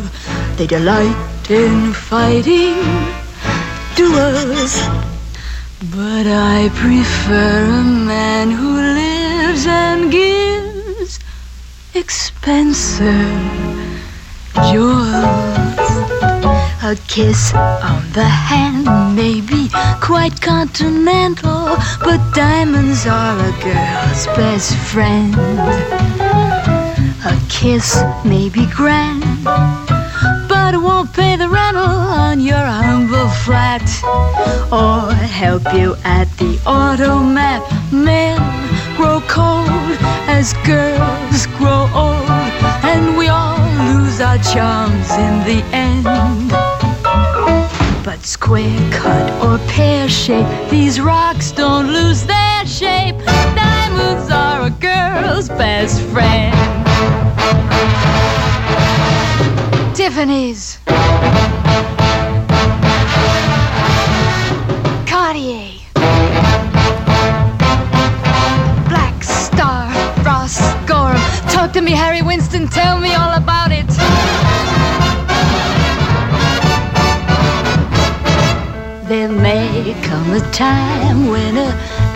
[0.54, 1.16] They delight
[1.48, 2.76] in fighting
[3.94, 4.82] duels.
[5.78, 10.69] But I prefer a man who lives and gives
[11.94, 13.06] expensive
[14.70, 15.90] jewels.
[16.82, 19.68] A kiss on the hand may be
[20.00, 25.34] quite continental, but diamonds are a girl's best friend.
[27.24, 29.22] A kiss may be grand,
[30.48, 33.82] but it won't pay the rental on your humble flat
[34.72, 37.62] or help you at the automat.
[37.92, 38.59] Men
[39.00, 39.96] grow cold
[40.28, 42.52] as girls grow old,
[42.84, 46.04] and we all lose our charms in the end.
[48.04, 53.16] But square cut or pear shape, these rocks don't lose their shape.
[53.56, 56.54] Diamonds are a girl's best friend.
[59.96, 60.78] Tiffany's.
[71.70, 72.66] Talk to me, Harry Winston.
[72.66, 73.86] Tell me all about it.
[79.06, 81.68] There may come a time when a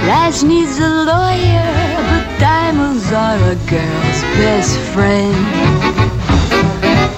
[0.08, 1.70] lass needs a lawyer,
[2.10, 5.36] but diamonds are a girl's best friend.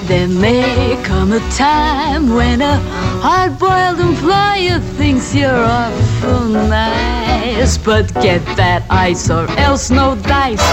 [0.07, 2.76] There may come a time when a
[3.24, 10.66] hard-boiled employer thinks you're awful nice, but get that ice or else no dice.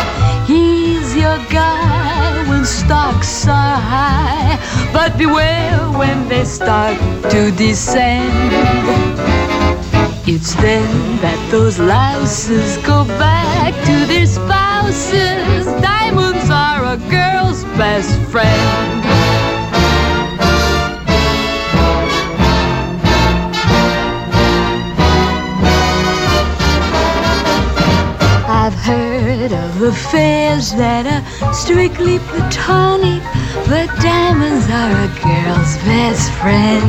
[0.45, 0.82] He's
[1.23, 4.59] your guy when stocks are high,
[4.91, 6.97] but beware when they start
[7.31, 8.51] to descend.
[10.27, 15.65] It's then that those louses go back to their spouses.
[15.81, 19.22] Diamonds are a girl's best friend.
[29.51, 33.21] Of affairs that are strictly platonic,
[33.67, 36.87] but diamonds are a girl's best friend.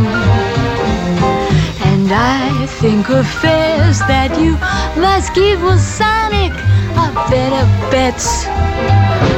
[1.88, 4.52] And I think of fares that you
[5.00, 6.52] must give Sonic
[6.94, 8.46] a better bets.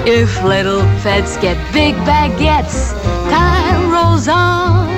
[0.07, 2.93] If little pets get big baguettes,
[3.31, 4.89] time rolls on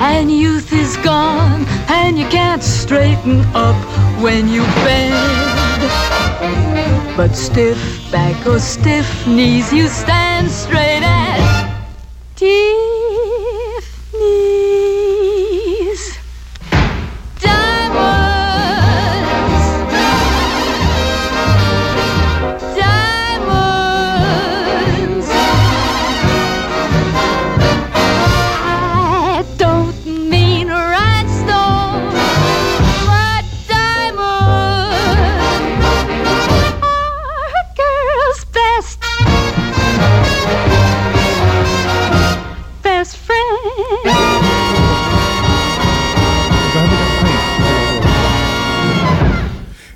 [0.00, 5.14] and youth is gone and you can't straighten up when you bend.
[7.16, 7.78] But stiff
[8.12, 11.70] back or stiff knees, you stand straight as
[12.36, 12.79] Tiffany's.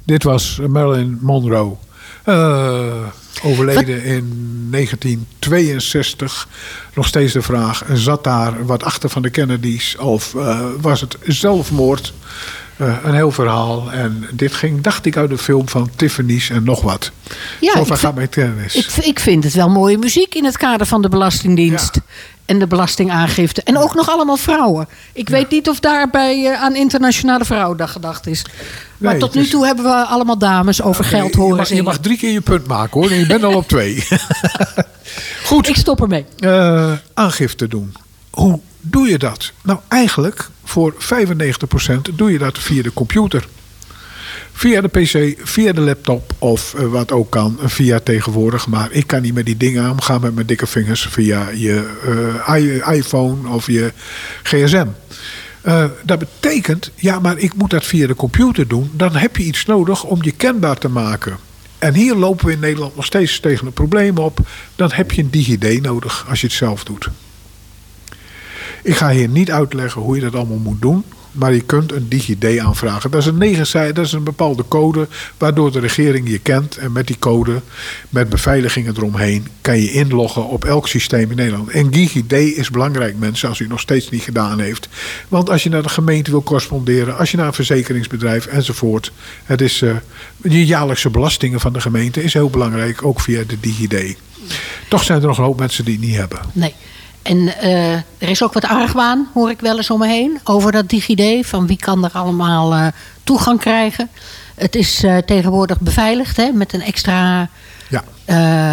[0.05, 1.77] Dit was Marilyn Monroe.
[2.25, 3.07] Eh,
[3.43, 6.49] overleden in 1962.
[6.95, 9.97] Nog steeds de vraag: zat daar wat achter van de Kennedys?
[9.97, 12.13] Of eh, was het zelfmoord?
[12.77, 13.93] Eh, een heel verhaal.
[13.93, 17.11] En dit ging, dacht ik, uit de film van Tiffany's en nog wat.
[17.61, 18.75] Ja, gaat mijn tennis.
[18.75, 22.01] Ik, ik vind het wel mooie muziek in het kader van de Belastingdienst.
[22.47, 23.63] En de belastingaangifte.
[23.63, 24.89] En ook nog allemaal vrouwen.
[25.13, 28.45] Ik weet niet of daarbij eh, aan Internationale Vrouwendag gedacht is.
[28.99, 31.69] Maar Nee, tot nu is- toe hebben we allemaal dames over geld je, horen mag,
[31.69, 33.11] je mag drie keer je punt maken hoor.
[33.11, 34.07] En je bent al op twee.
[35.45, 35.69] Goed.
[35.69, 36.25] Ik stop ermee.
[36.39, 37.95] Eh, aangifte doen.
[38.31, 39.53] Hoe doe je dat?
[39.63, 40.97] Nou, eigenlijk voor 95%
[42.15, 43.47] doe je dat via de computer.
[44.53, 48.67] Via de PC, via de laptop of eh, wat ook kan, via tegenwoordig.
[48.67, 51.91] Maar ik kan niet met die dingen omgaan met mijn dikke vingers via je
[52.47, 53.93] eh, iPhone of je
[54.43, 54.87] gsm.
[55.61, 58.91] Eh, dat betekent, ja, maar ik moet dat via de computer doen.
[58.93, 61.37] Dan heb je iets nodig om je kenbaar te maken.
[61.79, 64.39] En hier lopen we in Nederland nog steeds tegen een probleem op.
[64.77, 67.09] Dan heb je een DigiD nodig als je het zelf doet.
[68.85, 71.05] Ik ga hier niet uitleggen hoe je dat allemaal moet doen.
[71.33, 73.11] Maar je kunt een DigiD aanvragen.
[73.11, 75.09] Dat is een dat is een bepaalde code
[75.39, 76.77] waardoor de regering je kent.
[76.77, 77.61] En met die code,
[78.09, 81.71] met beveiligingen eromheen, kan je inloggen op elk systeem in Nederland.
[81.71, 84.89] En DigiD is belangrijk, mensen, als u nog steeds niet gedaan heeft.
[85.29, 89.13] Want als je naar de gemeente wil corresponderen, als je naar een verzekeringsbedrijf enzovoort.
[89.45, 89.91] Het is eh,
[90.43, 94.17] je jaarlijkse belastingen van de gemeente is heel belangrijk, ook via de DigiD.
[94.89, 96.39] Toch zijn er nog een hoop mensen die het niet hebben.
[96.53, 96.75] Nee.
[97.25, 100.73] En eh, er is ook wat argwaan, hoor ik wel eens om me heen, over
[100.73, 101.47] dat DigiD.
[101.47, 102.87] Van wie kan er allemaal eh,
[103.23, 104.11] toegang krijgen.
[104.55, 107.49] Het is eh, tegenwoordig beveiligd hè, met een extra
[107.89, 108.05] Ja.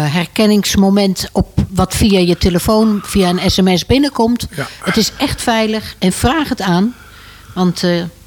[0.08, 4.46] herkenningsmoment op wat via je telefoon, via een sms binnenkomt.
[4.56, 4.66] Ja.
[4.82, 6.94] Het is echt veilig en vraag het aan.
[7.54, 7.80] Want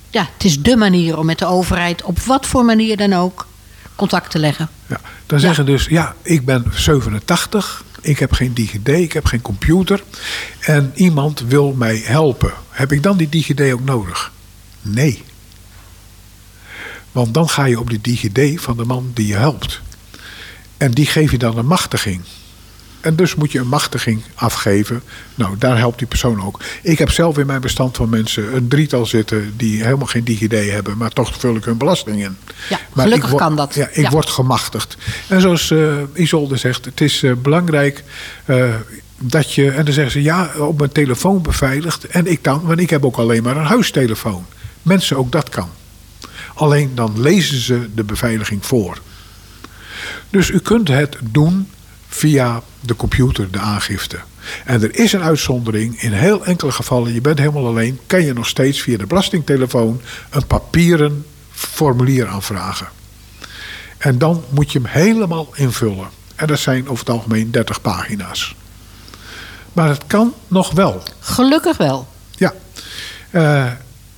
[0.09, 3.47] ja, het is dé manier om met de overheid op wat voor manier dan ook
[3.95, 4.69] contact te leggen.
[4.88, 9.41] Ja, dan zeggen dus, ja, ik ben 87, ik heb geen DigiD, ik heb geen
[9.41, 10.03] computer
[10.60, 12.53] en iemand wil mij helpen.
[12.70, 14.32] Heb ik dan die DigiD ook nodig?
[14.82, 15.24] Nee.
[17.12, 19.82] Want dan ga je op die DigiD van de man die je helpt.
[20.78, 22.22] En die geef je dan een machtiging.
[23.06, 25.01] En dus moet je een machtiging afgeven.
[25.36, 26.60] Nou, daar helpt die persoon ook.
[26.82, 30.51] Ik heb zelf in mijn bestand van mensen een drietal zitten die helemaal geen DigiD
[30.51, 32.38] hebben, maar toch vul ik hun belasting in.
[32.70, 33.76] Ja, Maar gelukkig word- kan dat.
[33.76, 34.10] Ja, ik Ja.
[34.10, 34.97] word gemachtigd.
[35.28, 38.03] En zoals eh, Isolde zegt, het is eh, belangrijk
[38.45, 38.74] eh,
[39.18, 39.72] dat je.
[39.72, 42.06] En dan zeggen ze ja, op mijn telefoon beveiligd.
[42.08, 44.45] En ik dan, want ik heb ook alleen maar een huistelefoon.
[44.82, 45.70] Mensen, ook dat kan.
[46.53, 48.97] Alleen dan lezen ze de beveiliging voor.
[50.30, 51.70] Dus u kunt het doen
[52.16, 54.18] via de computer, de aangifte.
[54.66, 56.01] En er is een uitzondering.
[56.01, 60.01] In heel enkele gevallen, je bent helemaal alleen, kan je nog steeds via de belastingtelefoon
[60.30, 62.88] een papieren formulier aanvragen.
[63.97, 66.07] En dan moet je hem helemaal invullen.
[66.36, 68.55] En dat zijn over het algemeen 30 pagina's.
[69.74, 71.03] Maar het kan nog wel.
[71.20, 72.07] Gelukkig wel.
[72.32, 72.53] Ja.
[73.30, 73.72] Eh,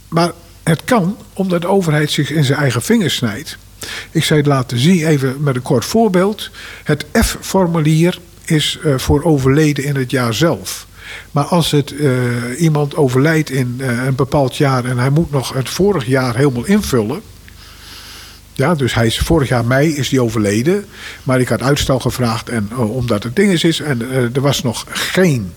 [0.07, 0.31] maar
[0.63, 3.57] het kan omdat de overheid zich in zijn eigen vingers snijdt.
[4.11, 6.49] Ik het laten zien, even met een kort voorbeeld.
[6.83, 10.87] Het F-formulier is eh, voor overleden in het jaar zelf.
[11.31, 12.11] Maar als het, eh,
[12.57, 16.65] iemand overlijdt in eh, een bepaald jaar en hij moet nog het vorig jaar helemaal
[16.65, 17.21] invullen.
[18.53, 20.85] Ja, dus hij is, vorig jaar mei is hij overleden.
[21.23, 23.79] Maar ik had uitstel gevraagd en, omdat het ding is.
[23.79, 24.01] En
[24.33, 25.53] er was nog geen.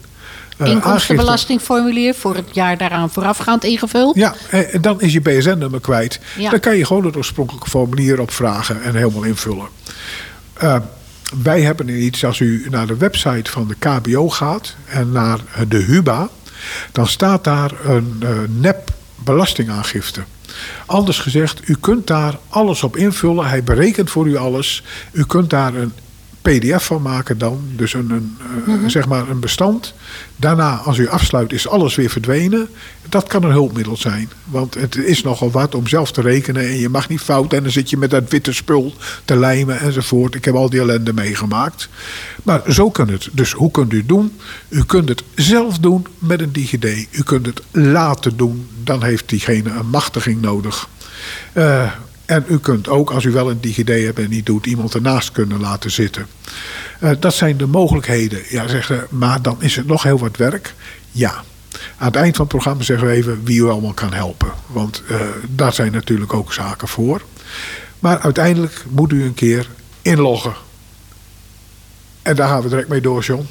[0.64, 4.16] Inkomstenbelastingformulier voor het jaar daaraan voorafgaand ingevuld.
[4.16, 6.20] Ja, eh, en dan is je BSN-nummer kwijt.
[6.36, 6.50] Ja.
[6.50, 9.68] Dan kan je gewoon het oorspronkelijke formulier opvragen en helemaal invullen.
[10.52, 10.76] Eh,
[11.42, 15.38] wij hebben iets, als u naar de website van de KBO gaat en naar
[15.68, 16.28] de HUBA,
[16.92, 20.20] dan staat daar een eh, nep belastingaangifte.
[20.86, 23.46] Anders gezegd, u kunt daar alles op invullen.
[23.46, 24.82] Hij berekent voor u alles.
[25.12, 25.92] U kunt daar een
[26.42, 27.60] PDF van maken dan.
[27.76, 28.36] Dus een, een,
[28.66, 29.94] eh, zeg maar een bestand.
[30.36, 32.68] Daarna, als u afsluit, is alles weer verdwenen.
[33.08, 34.30] Dat kan een hulpmiddel zijn.
[34.44, 36.62] Want het is nogal wat om zelf te rekenen.
[36.62, 37.52] En je mag niet fout.
[37.52, 40.34] En dan zit je met dat witte spul te lijmen enzovoort.
[40.34, 41.88] Ik heb al die ellende meegemaakt.
[42.42, 43.28] Maar zo kan het.
[43.32, 44.32] Dus hoe kunt u het doen?
[44.68, 47.08] U kunt het zelf doen met een DigiD.
[47.10, 48.68] U kunt het laten doen.
[48.84, 50.88] Dan heeft diegene een machtiging nodig.
[51.52, 51.90] Eh,
[52.30, 55.32] en u kunt ook, als u wel een DigiD hebt en niet doet, iemand ernaast
[55.32, 56.26] kunnen laten zitten.
[57.00, 58.42] Eh, dat zijn de mogelijkheden.
[58.48, 60.74] Ja, zeggen, maar dan is het nog heel wat werk.
[61.10, 61.44] Ja.
[61.96, 64.52] Aan het eind van het programma zeggen we even wie u allemaal kan helpen.
[64.66, 67.22] Want eh, daar zijn natuurlijk ook zaken voor.
[67.98, 69.68] Maar uiteindelijk moet u een keer
[70.02, 70.54] inloggen.
[72.22, 73.46] En daar gaan we direct mee door, John.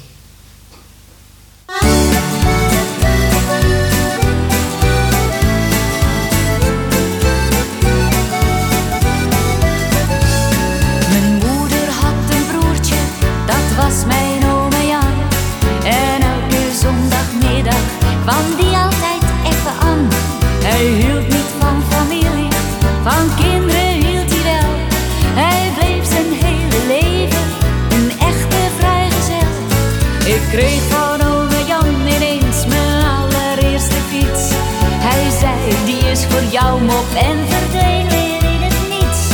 [37.14, 39.28] En verdween weer in het niets.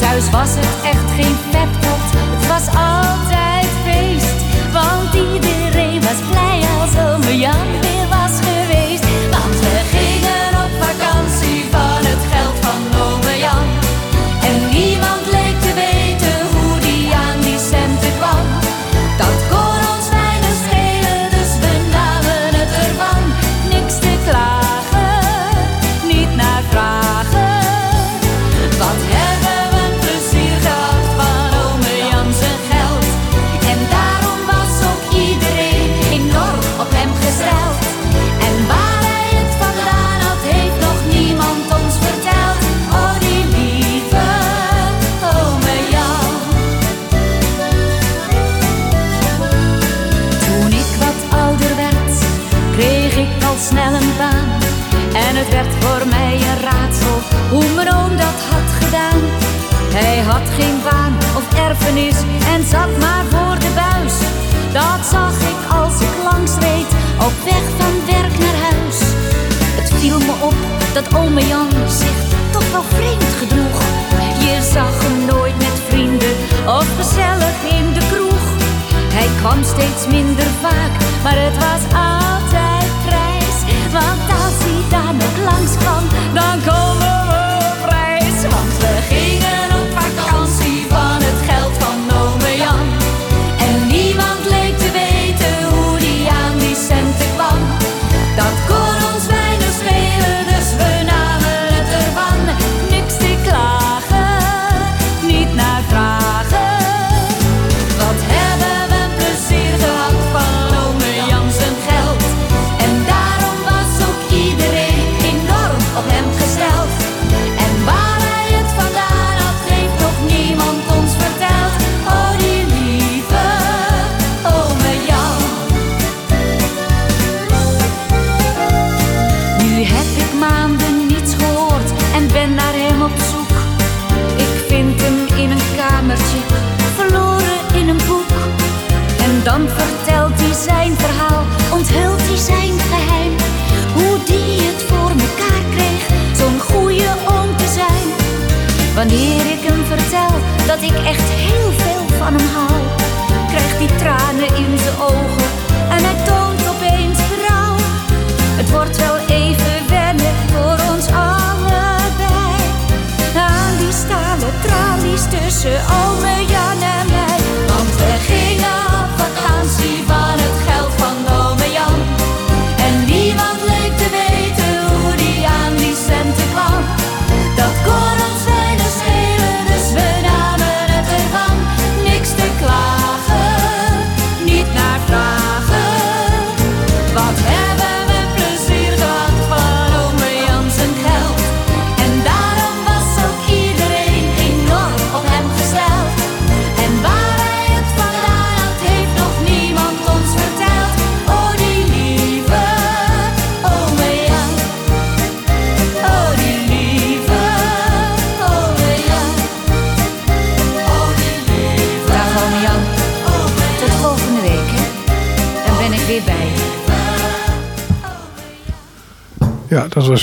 [0.00, 3.11] Thuis was het echt geen peptot, het was altijd
[62.54, 64.12] en zat maar voor de buis.
[64.72, 68.98] Dat zag ik als ik langs reed, op weg van werk naar huis.
[69.78, 70.54] Het viel me op
[70.92, 72.18] dat ome Jan zich
[72.50, 73.78] toch wel vreemd gedroeg.
[74.38, 78.44] Je zag hem nooit met vrienden of gezellig in de kroeg.
[79.16, 80.92] Hij kwam steeds minder vaak,
[81.22, 81.82] maar het was
[82.16, 83.58] altijd prijs.
[83.92, 86.04] Want als hij daar nog langs kwam,
[86.34, 87.21] dan komen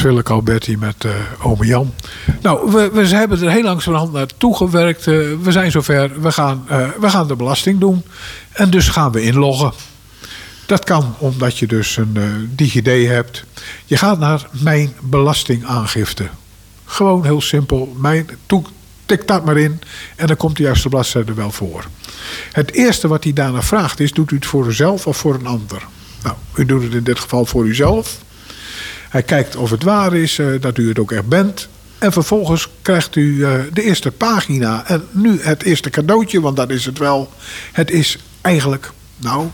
[0.02, 1.94] Willeke Alberti met eh ome Jan.
[2.42, 5.08] Nou, we, we hebben er heel langzamerhand naartoe gewerkt.
[5.08, 6.22] Eh, we zijn zover.
[6.22, 8.04] We gaan, eh, we gaan de belasting doen.
[8.52, 9.72] En dus gaan we inloggen.
[10.66, 12.24] Dat kan omdat je dus een eh
[12.56, 13.44] DigiD hebt.
[13.86, 16.28] Je gaat naar mijn belastingaangifte.
[16.86, 17.96] Gewoon heel simpel.
[17.98, 18.30] Mijn,
[19.06, 19.82] tik dat maar in.
[20.16, 21.86] En dan komt de juiste bladzijde wel voor.
[22.52, 24.12] Het eerste wat hij daarna vraagt is...
[24.12, 25.88] doet u het voor uzelf of voor een ander?
[26.24, 28.20] Nou, u doet het in dit geval voor uzelf.
[29.10, 31.68] Hij kijkt of het waar is, eh, dat u het ook echt bent.
[31.98, 34.88] En vervolgens krijgt u eh, de eerste pagina.
[34.88, 37.30] En nu het eerste cadeautje, want dat is het wel.
[37.72, 39.48] Het is eigenlijk, nou,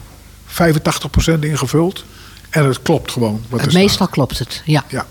[0.45, 2.03] 85% ingevuld.
[2.49, 3.41] En het klopt gewoon.
[3.49, 3.73] Wat staat.
[3.73, 4.83] Meestal klopt het, ja.
[4.87, 5.05] Ja.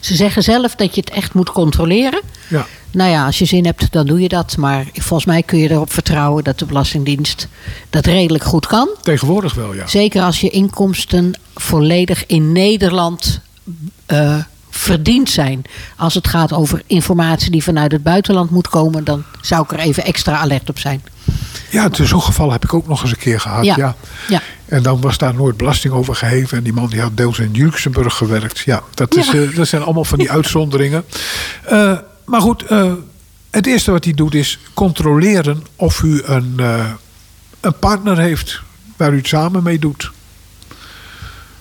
[0.00, 2.20] Ze zeggen zelf dat je het echt moet controleren.
[2.48, 2.66] Ja.
[2.90, 4.56] Nou ja, als je zin hebt, dan doe je dat.
[4.56, 7.48] Maar volgens mij kun je erop vertrouwen dat de Belastingdienst
[7.90, 8.88] dat redelijk goed kan.
[9.02, 9.86] Tegenwoordig wel, ja.
[9.86, 13.40] Zeker als je inkomsten volledig in Nederland
[14.06, 14.36] eh,
[14.70, 15.64] verdiend zijn.
[15.96, 19.78] Als het gaat over informatie die vanuit het buitenland moet komen, dan zou ik er
[19.78, 21.02] even extra alert op zijn.
[21.70, 23.64] Ja, zo'n geval heb ik ook nog eens een keer gehad.
[23.64, 23.76] Ja.
[23.76, 23.94] Ja.
[24.28, 24.42] Ja.
[24.64, 26.58] En dan was daar nooit belasting over geheven.
[26.58, 28.58] En die man die had deels in Luxemburg gewerkt.
[28.58, 29.32] Ja, dat, is, Ja.
[29.42, 31.04] eh, dat zijn allemaal van die uitzonderingen.
[31.64, 32.64] Eh, maar goed,
[33.50, 36.58] het eerste wat hij doet is controleren of u een,
[37.60, 38.60] een partner heeft
[38.96, 40.10] waar u het samen mee doet.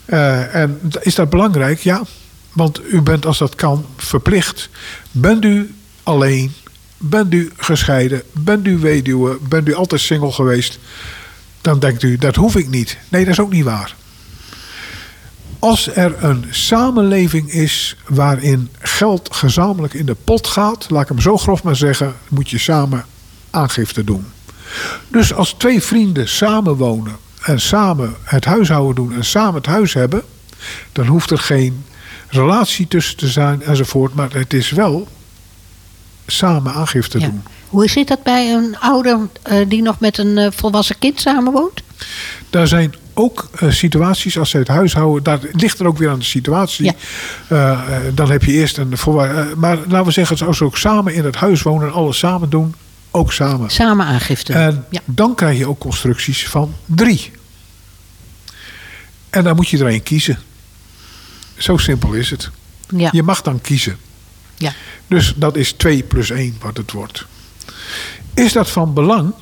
[0.06, 1.80] Eh, en is dat belangrijk?
[1.80, 2.04] Ja.
[2.54, 4.70] Want u bent, als dat kan, verplicht.
[5.12, 5.74] Bent u
[6.04, 6.54] alleen?
[6.98, 8.24] Bent u gescheiden?
[8.32, 9.38] Bent u weduwe?
[9.50, 10.80] Bent u altijd single geweest?
[11.62, 12.98] Dan denkt u, dat hoef ik niet.
[13.10, 13.96] Nee, dat is ook niet waar.
[15.60, 21.20] Als er een samenleving is waarin geld gezamenlijk in de pot gaat, laat ik hem
[21.20, 23.06] zo grof maar zeggen, moet je samen
[23.50, 24.26] aangifte doen.
[25.08, 30.22] Dus als twee vrienden samenwonen en samen het huishouden doen en samen het huis hebben,
[30.92, 31.86] dan hoeft er geen
[32.28, 35.08] relatie tussen te zijn enzovoort, maar het is wel
[36.28, 37.26] samen aangifte Ja.
[37.26, 37.44] doen.
[37.70, 41.82] Hoe zit dat bij een ouder eh, die nog met een eh, volwassen kind samenwoont?
[42.50, 46.20] Daar zijn ook eh, situaties, als ze het huishouden, daar ligt er ook weer aan
[46.20, 46.96] de situatie.
[47.48, 47.84] Ja.
[48.14, 48.94] Dan heb je eerst een
[49.58, 52.50] maar laten we zeggen, als ze ook samen in het huis wonen en alles samen
[52.50, 52.76] doen,
[53.12, 53.70] ook samen.
[53.70, 54.54] Samen aangifte.
[54.54, 55.00] En ja.
[55.06, 57.32] dan krijg je ook constructies van drie.
[59.30, 60.40] En dan moet je er een kiezen.
[61.58, 62.50] Zo simpel is het.
[62.96, 63.10] Ja.
[63.12, 63.98] Je mag dan kiezen.
[64.58, 64.74] Ja.
[65.08, 67.26] Dus dat is 2 plus 1 wat het wordt.
[68.34, 69.34] Is dat van belang?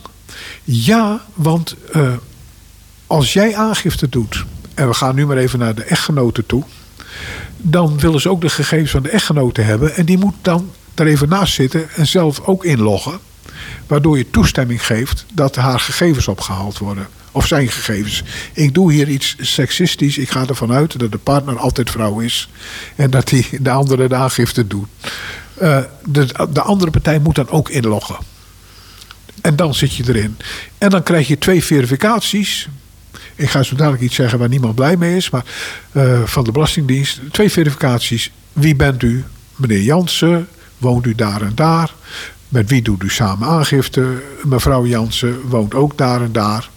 [0.63, 2.13] Ja, want eh,
[3.07, 6.63] als jij aangifte doet, en we gaan nu maar even naar de echtgenoten toe,
[7.57, 9.95] dan willen ze ook de gegevens van de echtgenoten hebben.
[9.95, 13.19] En die moet dan er even naast zitten en zelf ook inloggen.
[13.87, 17.07] Waardoor je toestemming geeft dat haar gegevens opgehaald worden.
[17.31, 18.23] Of zijn gegevens.
[18.53, 20.17] Ik doe hier iets seksistisch.
[20.17, 22.49] Ik ga ervan uit dat de partner altijd vrouw is.
[22.95, 24.87] En dat die de andere de aangifte doet.
[25.53, 28.17] Eh, de, de andere partij moet dan ook inloggen.
[29.41, 30.37] En dan zit je erin.
[30.77, 32.67] En dan krijg je twee verificaties.
[33.35, 35.29] Ik ga zo dadelijk iets zeggen waar niemand blij mee is.
[35.29, 35.45] Maar
[35.91, 37.19] eh, van de Belastingdienst.
[37.31, 38.31] Twee verificaties.
[38.53, 39.23] Wie bent u?
[39.55, 40.47] Meneer Jansen.
[40.77, 41.93] Woont u daar en daar?
[42.49, 44.21] Met wie doet u samen aangifte?
[44.43, 46.69] Mevrouw Jansen woont ook daar en daar.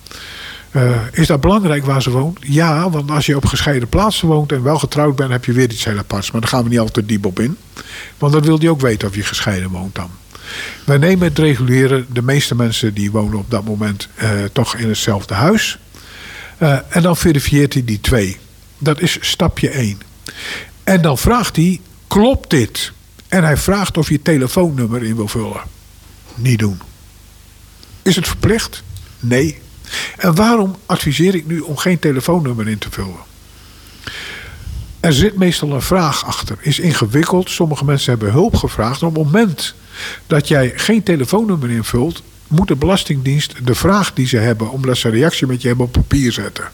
[0.71, 2.39] Eh, is dat belangrijk waar ze woont?
[2.41, 5.71] Ja, want als je op gescheiden plaatsen woont en wel getrouwd bent, heb je weer
[5.71, 6.31] iets heel aparts.
[6.31, 7.57] Maar daar gaan we niet altijd diep op in.
[8.19, 10.11] Want dan wil hij ook weten of je gescheiden woont dan.
[10.85, 12.07] Wij nemen het reguleren.
[12.13, 15.79] De meeste mensen die wonen op dat moment eh, toch in hetzelfde huis.
[16.59, 18.39] Eh, en dan verifieert hij die twee.
[18.79, 20.01] Dat is stapje 1.
[20.85, 22.93] En dan vraagt hij, klopt dit?
[23.33, 25.61] En hij vraagt of je telefoonnummer in wil vullen.
[26.35, 26.81] Niet doen.
[28.03, 28.83] Is het verplicht?
[29.21, 29.59] Nee.
[30.17, 33.21] En waarom adviseer ik nu om geen telefoonnummer in te vullen?
[35.01, 36.57] Er zit meestal een vraag achter.
[36.61, 37.51] Is ingewikkeld.
[37.51, 39.03] Sommige mensen hebben hulp gevraagd.
[39.03, 39.75] Op het moment
[40.27, 45.09] dat jij geen telefoonnummer invult, moet de Belastingdienst de vraag die ze hebben, omdat ze
[45.09, 46.71] reactie met je hebben, op papier zetten.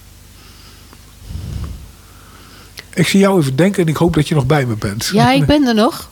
[2.95, 5.11] Ik zie jou even denken en ik hoop dat je nog bij me bent.
[5.13, 6.11] Ja, ik ben er nog.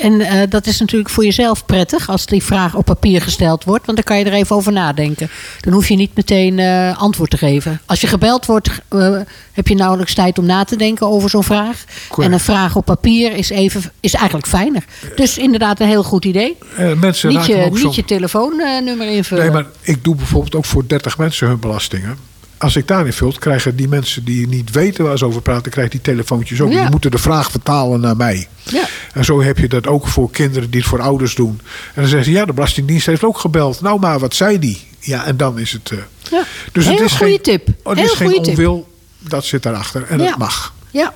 [0.00, 3.86] En eh, dat is natuurlijk voor jezelf prettig als die vraag op papier gesteld wordt.
[3.86, 5.30] Want dan kan je er even over nadenken.
[5.60, 7.80] Dan hoef je niet meteen eh, antwoord te geven.
[7.86, 9.16] Als je gebeld wordt, eh,
[9.52, 11.84] heb je nauwelijks tijd om na te denken over zo'n vraag.
[12.08, 12.28] Correct.
[12.28, 14.84] En een vraag op papier is, even, is eigenlijk fijner.
[15.16, 16.56] Dus inderdaad een heel goed idee.
[16.96, 19.44] Mensen Niet je, ook niet soms- je telefoonnummer invullen.
[19.44, 22.18] Nee, maar ik doe bijvoorbeeld ook voor 30 mensen hun belastingen.
[22.64, 25.92] Als ik daarin vult, krijgen die mensen die niet weten waar ze over praten, krijgen
[25.92, 26.72] die telefoontjes ook.
[26.72, 26.80] Ja.
[26.80, 28.48] Die moeten de vraag vertalen naar mij.
[28.62, 28.84] Ja.
[29.12, 31.60] En zo heb je dat ook voor kinderen die het voor ouders doen.
[31.86, 33.80] En dan zeggen ze, ja, de Belastingdienst heeft ook gebeld.
[33.80, 34.86] Nou, maar wat zei die?
[35.00, 35.90] Ja, en dan is het.
[35.90, 35.98] eh,
[36.30, 36.44] Ja.
[36.72, 37.66] Dus Heel het is goede geen, tip.
[37.66, 38.50] Het Heel is geen goede tip.
[38.58, 38.88] onwil,
[39.18, 40.04] dat zit daarachter.
[40.08, 40.74] En dat mag.
[40.90, 41.14] Ja.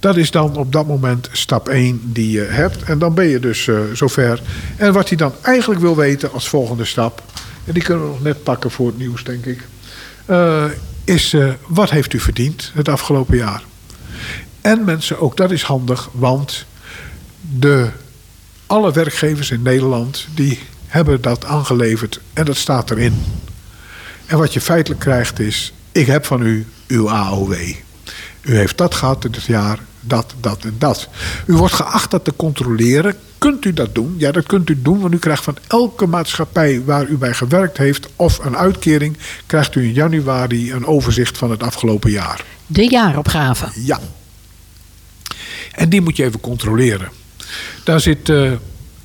[0.00, 2.82] Dat is dan op dat moment stap 1 die je hebt.
[2.82, 4.42] En dan ben je dus eh, zover.
[4.76, 7.22] En wat hij dan eigenlijk wil weten als volgende stap...
[7.64, 9.60] en die kunnen we nog net pakken voor het nieuws, denk ik...
[10.26, 10.64] eh,
[11.04, 13.62] is eh, wat heeft u verdiend het afgelopen jaar?
[14.60, 16.66] En mensen, ook dat is handig, want
[17.40, 17.88] de,
[18.66, 20.26] alle werkgevers in Nederland...
[20.34, 23.22] die hebben dat aangeleverd en dat staat erin.
[24.26, 25.72] En wat je feitelijk krijgt is...
[25.92, 27.52] ik heb van u uw AOW.
[28.42, 31.08] U heeft dat gehad dit jaar, dat, dat en dat.
[31.46, 33.16] U wordt geacht dat te controleren.
[33.46, 34.14] Kunt u dat doen?
[34.18, 37.76] Ja, dat kunt u doen, want u krijgt van elke maatschappij waar u bij gewerkt
[37.76, 39.16] heeft of een uitkering,
[39.46, 42.44] krijgt u in januari een overzicht van het afgelopen jaar.
[42.66, 43.68] De jaaropgave.
[43.74, 44.00] Ja.
[45.72, 47.08] En die moet je even controleren.
[47.84, 48.52] Daar zit eh,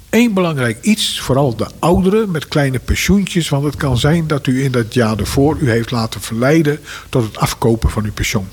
[0.10, 3.50] één belangrijk iets, vooral de ouderen met kleine pensioentjes.
[3.50, 6.80] Want het kan zijn dat u in dat jaar ervoor u heeft laten verleiden
[7.10, 8.48] tot het afkopen van uw pensioen.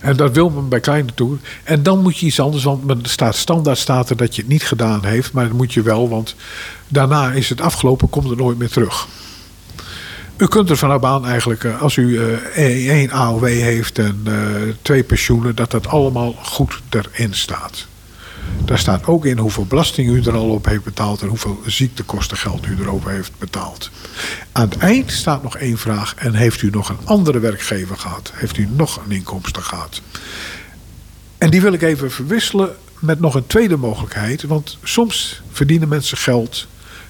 [0.00, 1.36] En dat wil men bij kleine toe.
[1.64, 4.50] En dan moet je iets anders, want men staat standaard staat er dat je het
[4.50, 5.32] niet gedaan heeft.
[5.32, 6.34] Maar dat moet je wel, want
[6.88, 9.06] daarna is het afgelopen, komt het nooit meer terug.
[10.38, 14.34] U kunt er vanaf aan eigenlijk, eh, als u eh, één AOW heeft en eh,
[14.82, 17.87] twee pensioenen, dat dat allemaal goed erin staat.
[18.64, 22.66] Daar staat ook in hoeveel belasting u er al op heeft betaald en hoeveel ziektekostengeld
[22.66, 23.90] u erover heeft betaald.
[24.52, 26.14] Aan het eind staat nog één vraag.
[26.14, 28.32] En heeft u nog een andere werkgever gehad?
[28.34, 30.00] Heeft u nog een inkomsten gehad?
[31.38, 34.42] En die wil ik even verwisselen met nog een tweede mogelijkheid.
[34.42, 36.66] Want soms verdienen mensen geld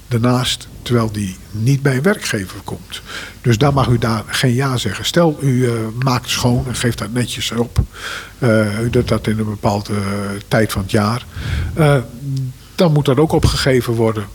[0.08, 3.02] daarnaast terwijl die niet bij een werkgever komt.
[3.40, 5.04] Dus dan mag u daar geen ja zeggen.
[5.04, 7.78] Stel, u eh, maakt schoon en geeft dat netjes op.
[8.38, 10.00] Eh, u doet dat in een bepaalde eh,
[10.48, 11.24] tijd van het jaar.
[12.74, 14.26] Dan moet dat ook opgegeven worden.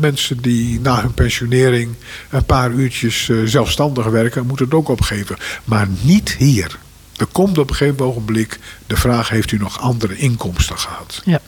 [0.00, 1.94] Mensen die na hun pensionering
[2.30, 5.36] een paar uurtjes zelfstandig werken, moeten het ook opgeven.
[5.64, 6.78] Maar niet hier.
[7.16, 11.22] Er komt op een gegeven ogenblik de vraag: heeft u nog andere inkomsten gehad?
[11.24, 11.40] Ja.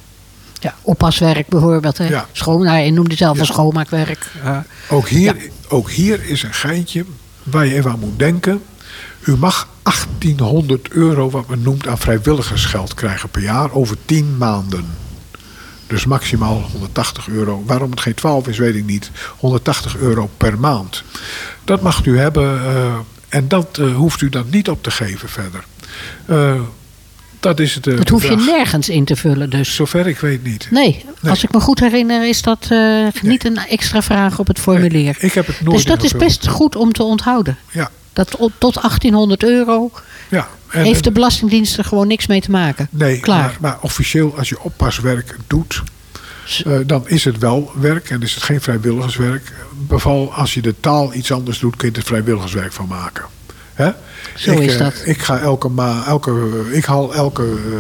[0.63, 1.99] Ja, oppaswerk bijvoorbeeld.
[1.99, 2.09] Hè?
[2.09, 2.27] Ja.
[2.33, 3.53] Schoon, nou, je noemde zelf al Ja.
[3.53, 4.27] schoonmaakwerk.
[4.89, 5.37] Ook hier,
[5.69, 7.05] ook hier is een geintje
[7.43, 8.63] waar je even aan moet denken.
[9.21, 14.85] U mag 1800 euro, wat men noemt, aan vrijwilligersgeld krijgen per jaar over 10 maanden.
[15.87, 17.63] Dus maximaal 180 euro.
[17.67, 19.11] Waarom het geen 12 is, weet ik niet.
[19.39, 21.03] 180 euro per maand.
[21.65, 22.95] Dat mag u hebben eh,
[23.29, 25.65] en dat eh, hoeft u dan niet op te geven verder.
[26.27, 26.61] Eh,
[27.43, 27.87] dat is het.
[27.87, 29.75] eh, dat hoef je nergens in te vullen dus.
[29.75, 30.69] Zover ik weet niet.
[30.71, 34.59] Nee, als ik me goed herinner is dat eh, niet een extra vraag op het
[34.59, 35.17] formulier.
[35.19, 37.59] Ik heb het nooit dus dat is best goed om te onthouden.
[37.71, 37.91] Ja.
[38.13, 39.91] Dat tot 1800 euro
[40.31, 42.89] Ja, en- heeft de Belastingdienst er gewoon niks mee te maken.
[42.91, 43.39] Nee, Klaar.
[43.39, 45.83] Maar, maar officieel als je oppaswerk doet,
[46.65, 49.53] eh, dan is het wel werk en is het geen vrijwilligerswerk.
[49.73, 53.25] Beval als je de taal iets anders doet, kun je er vrijwilligerswerk van maken.
[53.75, 53.91] Hè?
[54.37, 55.03] Zo ik, is eh, dat.
[55.05, 57.79] Ik, ga elke ma elke, ik haal elke eh,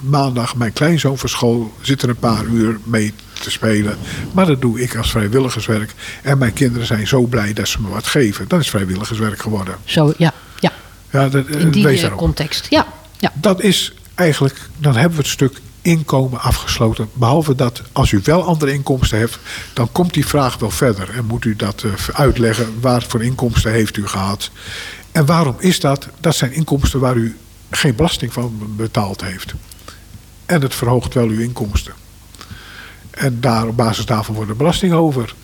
[0.00, 3.98] maandag mijn kleinzoon van school, zit er een paar uur mee te spelen.
[4.32, 5.94] Maar dat doe ik als vrijwilligerswerk.
[6.22, 8.48] En mijn kinderen zijn zo blij dat ze me wat geven.
[8.48, 9.74] Dat is vrijwilligerswerk geworden.
[9.84, 10.72] Zo, ja, ja.
[11.10, 12.66] Ja, dat, eh, in die context.
[12.70, 12.86] Ja,
[13.18, 13.32] ja.
[13.34, 17.08] Dat is eigenlijk, dan hebben we het stuk inkomen afgesloten.
[17.12, 19.38] Behalve dat als u wel andere inkomsten hebt,
[19.72, 21.10] dan komt die vraag wel verder.
[21.10, 24.50] En moet u dat uitleggen, waar voor inkomsten heeft u gehad.
[25.12, 26.08] En waarom is dat?
[26.20, 27.36] Dat zijn inkomsten waar u
[27.70, 29.54] geen belasting van betaald heeft.
[30.46, 31.92] En het verhoogt wel uw inkomsten.
[33.10, 35.34] En daar, op basis daarvan wordt de belasting over.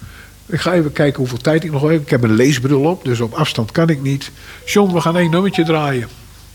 [0.46, 2.02] Ik ga even kijken hoeveel tijd ik nog heb.
[2.02, 4.30] Ik heb een leesbril op, dus op afstand kan ik niet.
[4.64, 6.08] John, we gaan één nummertje draaien.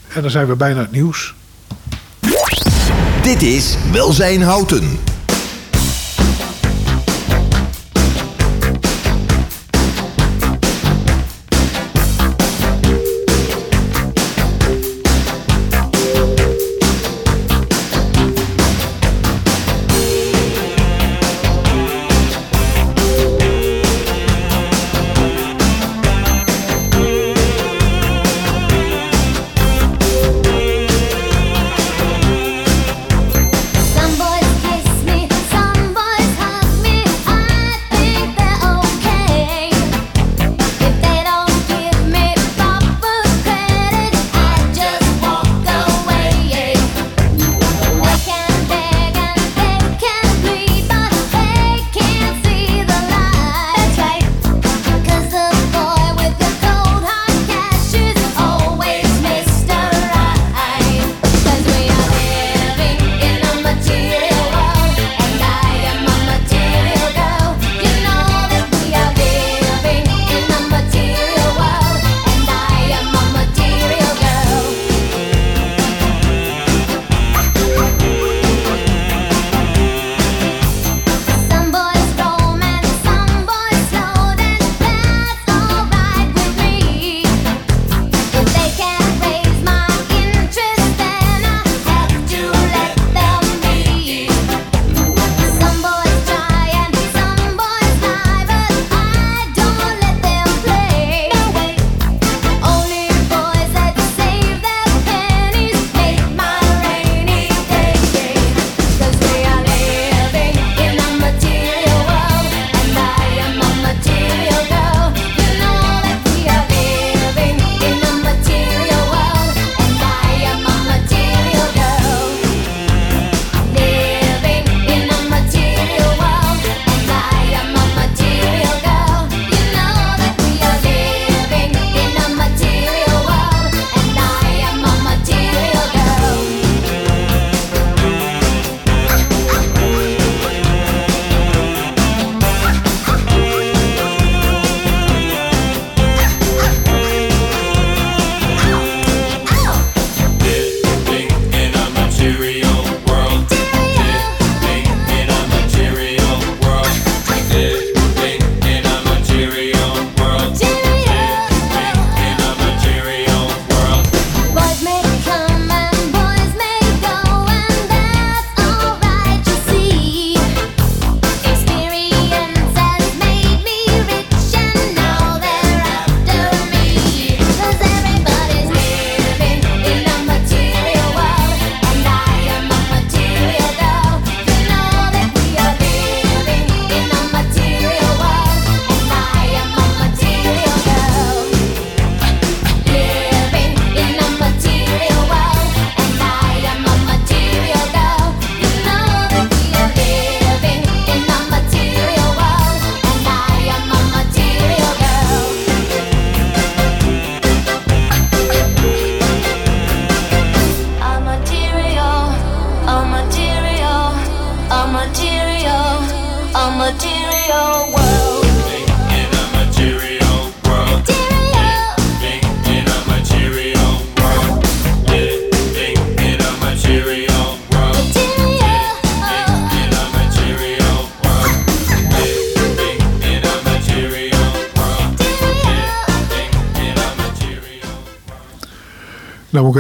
[0.08, 1.34] En dan zijn we bijna het nieuws.
[3.22, 5.11] Dit is Welzijn Houten.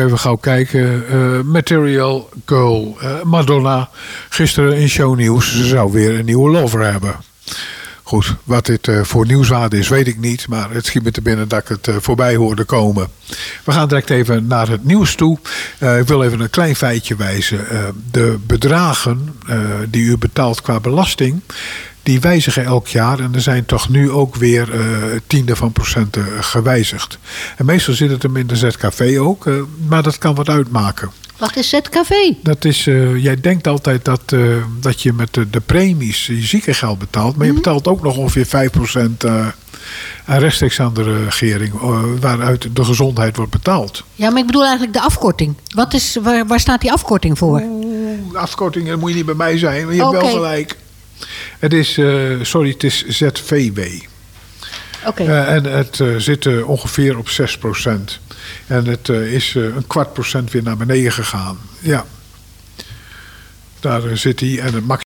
[0.02, 1.08] Even gauw kijken.
[1.08, 2.98] Eh, Material Girl.
[3.02, 3.90] Eh, Madonna.
[4.30, 5.58] Gisteren in shownieuws.
[5.58, 7.16] Ze zou weer een nieuwe lover hebben.
[8.04, 10.48] Goed, wat dit eh, voor nieuwswaarde is, weet ik niet.
[10.48, 13.08] Maar het schiet me te binnen dat ik het voorbij hoorde komen.
[13.64, 15.38] We gaan direct even naar het nieuws toe.
[16.00, 17.66] Ik wil even een klein feitje wijzen.
[18.12, 19.40] De bedragen
[19.90, 21.42] die u betaalt qua belasting...
[22.04, 23.20] die wijzigen elk jaar.
[23.20, 27.18] En er zijn toch nu ook weer eh tiende van procenten gewijzigd.
[27.58, 29.48] En meestal zit het hem in de ZKV ook.
[29.48, 29.54] eh,
[29.88, 31.12] maar dat kan wat uitmaken.
[31.38, 32.36] Wat is café?
[32.44, 34.40] Dat is, eh, jij denkt altijd dat, eh,
[34.82, 37.36] dat je met de, de premies je ziekengeld betaalt.
[37.36, 39.48] Maar je betaalt ook nog ongeveer 5% eh
[40.26, 41.74] aan rechtstreeks aan de regering.
[41.82, 44.04] eh, waaruit de gezondheid wordt betaald.
[44.16, 45.56] Ja, maar ik bedoel eigenlijk de afkorting.
[45.76, 47.60] Wat is, waar, waar staat die afkorting voor?
[48.32, 50.78] De afkorting dat moet je niet bij mij zijn, maar je hebt wel gelijk.
[51.62, 53.80] Het is, eh, sorry, het is ZVW.
[55.06, 55.24] Oké.
[55.24, 58.20] Eh, en het eh, zit ongeveer op 6%.
[58.68, 61.58] En het is een kwart procent weer naar beneden gegaan.
[61.80, 62.06] Ja.
[63.80, 64.60] Daar zit hij.
[64.60, 64.86] En het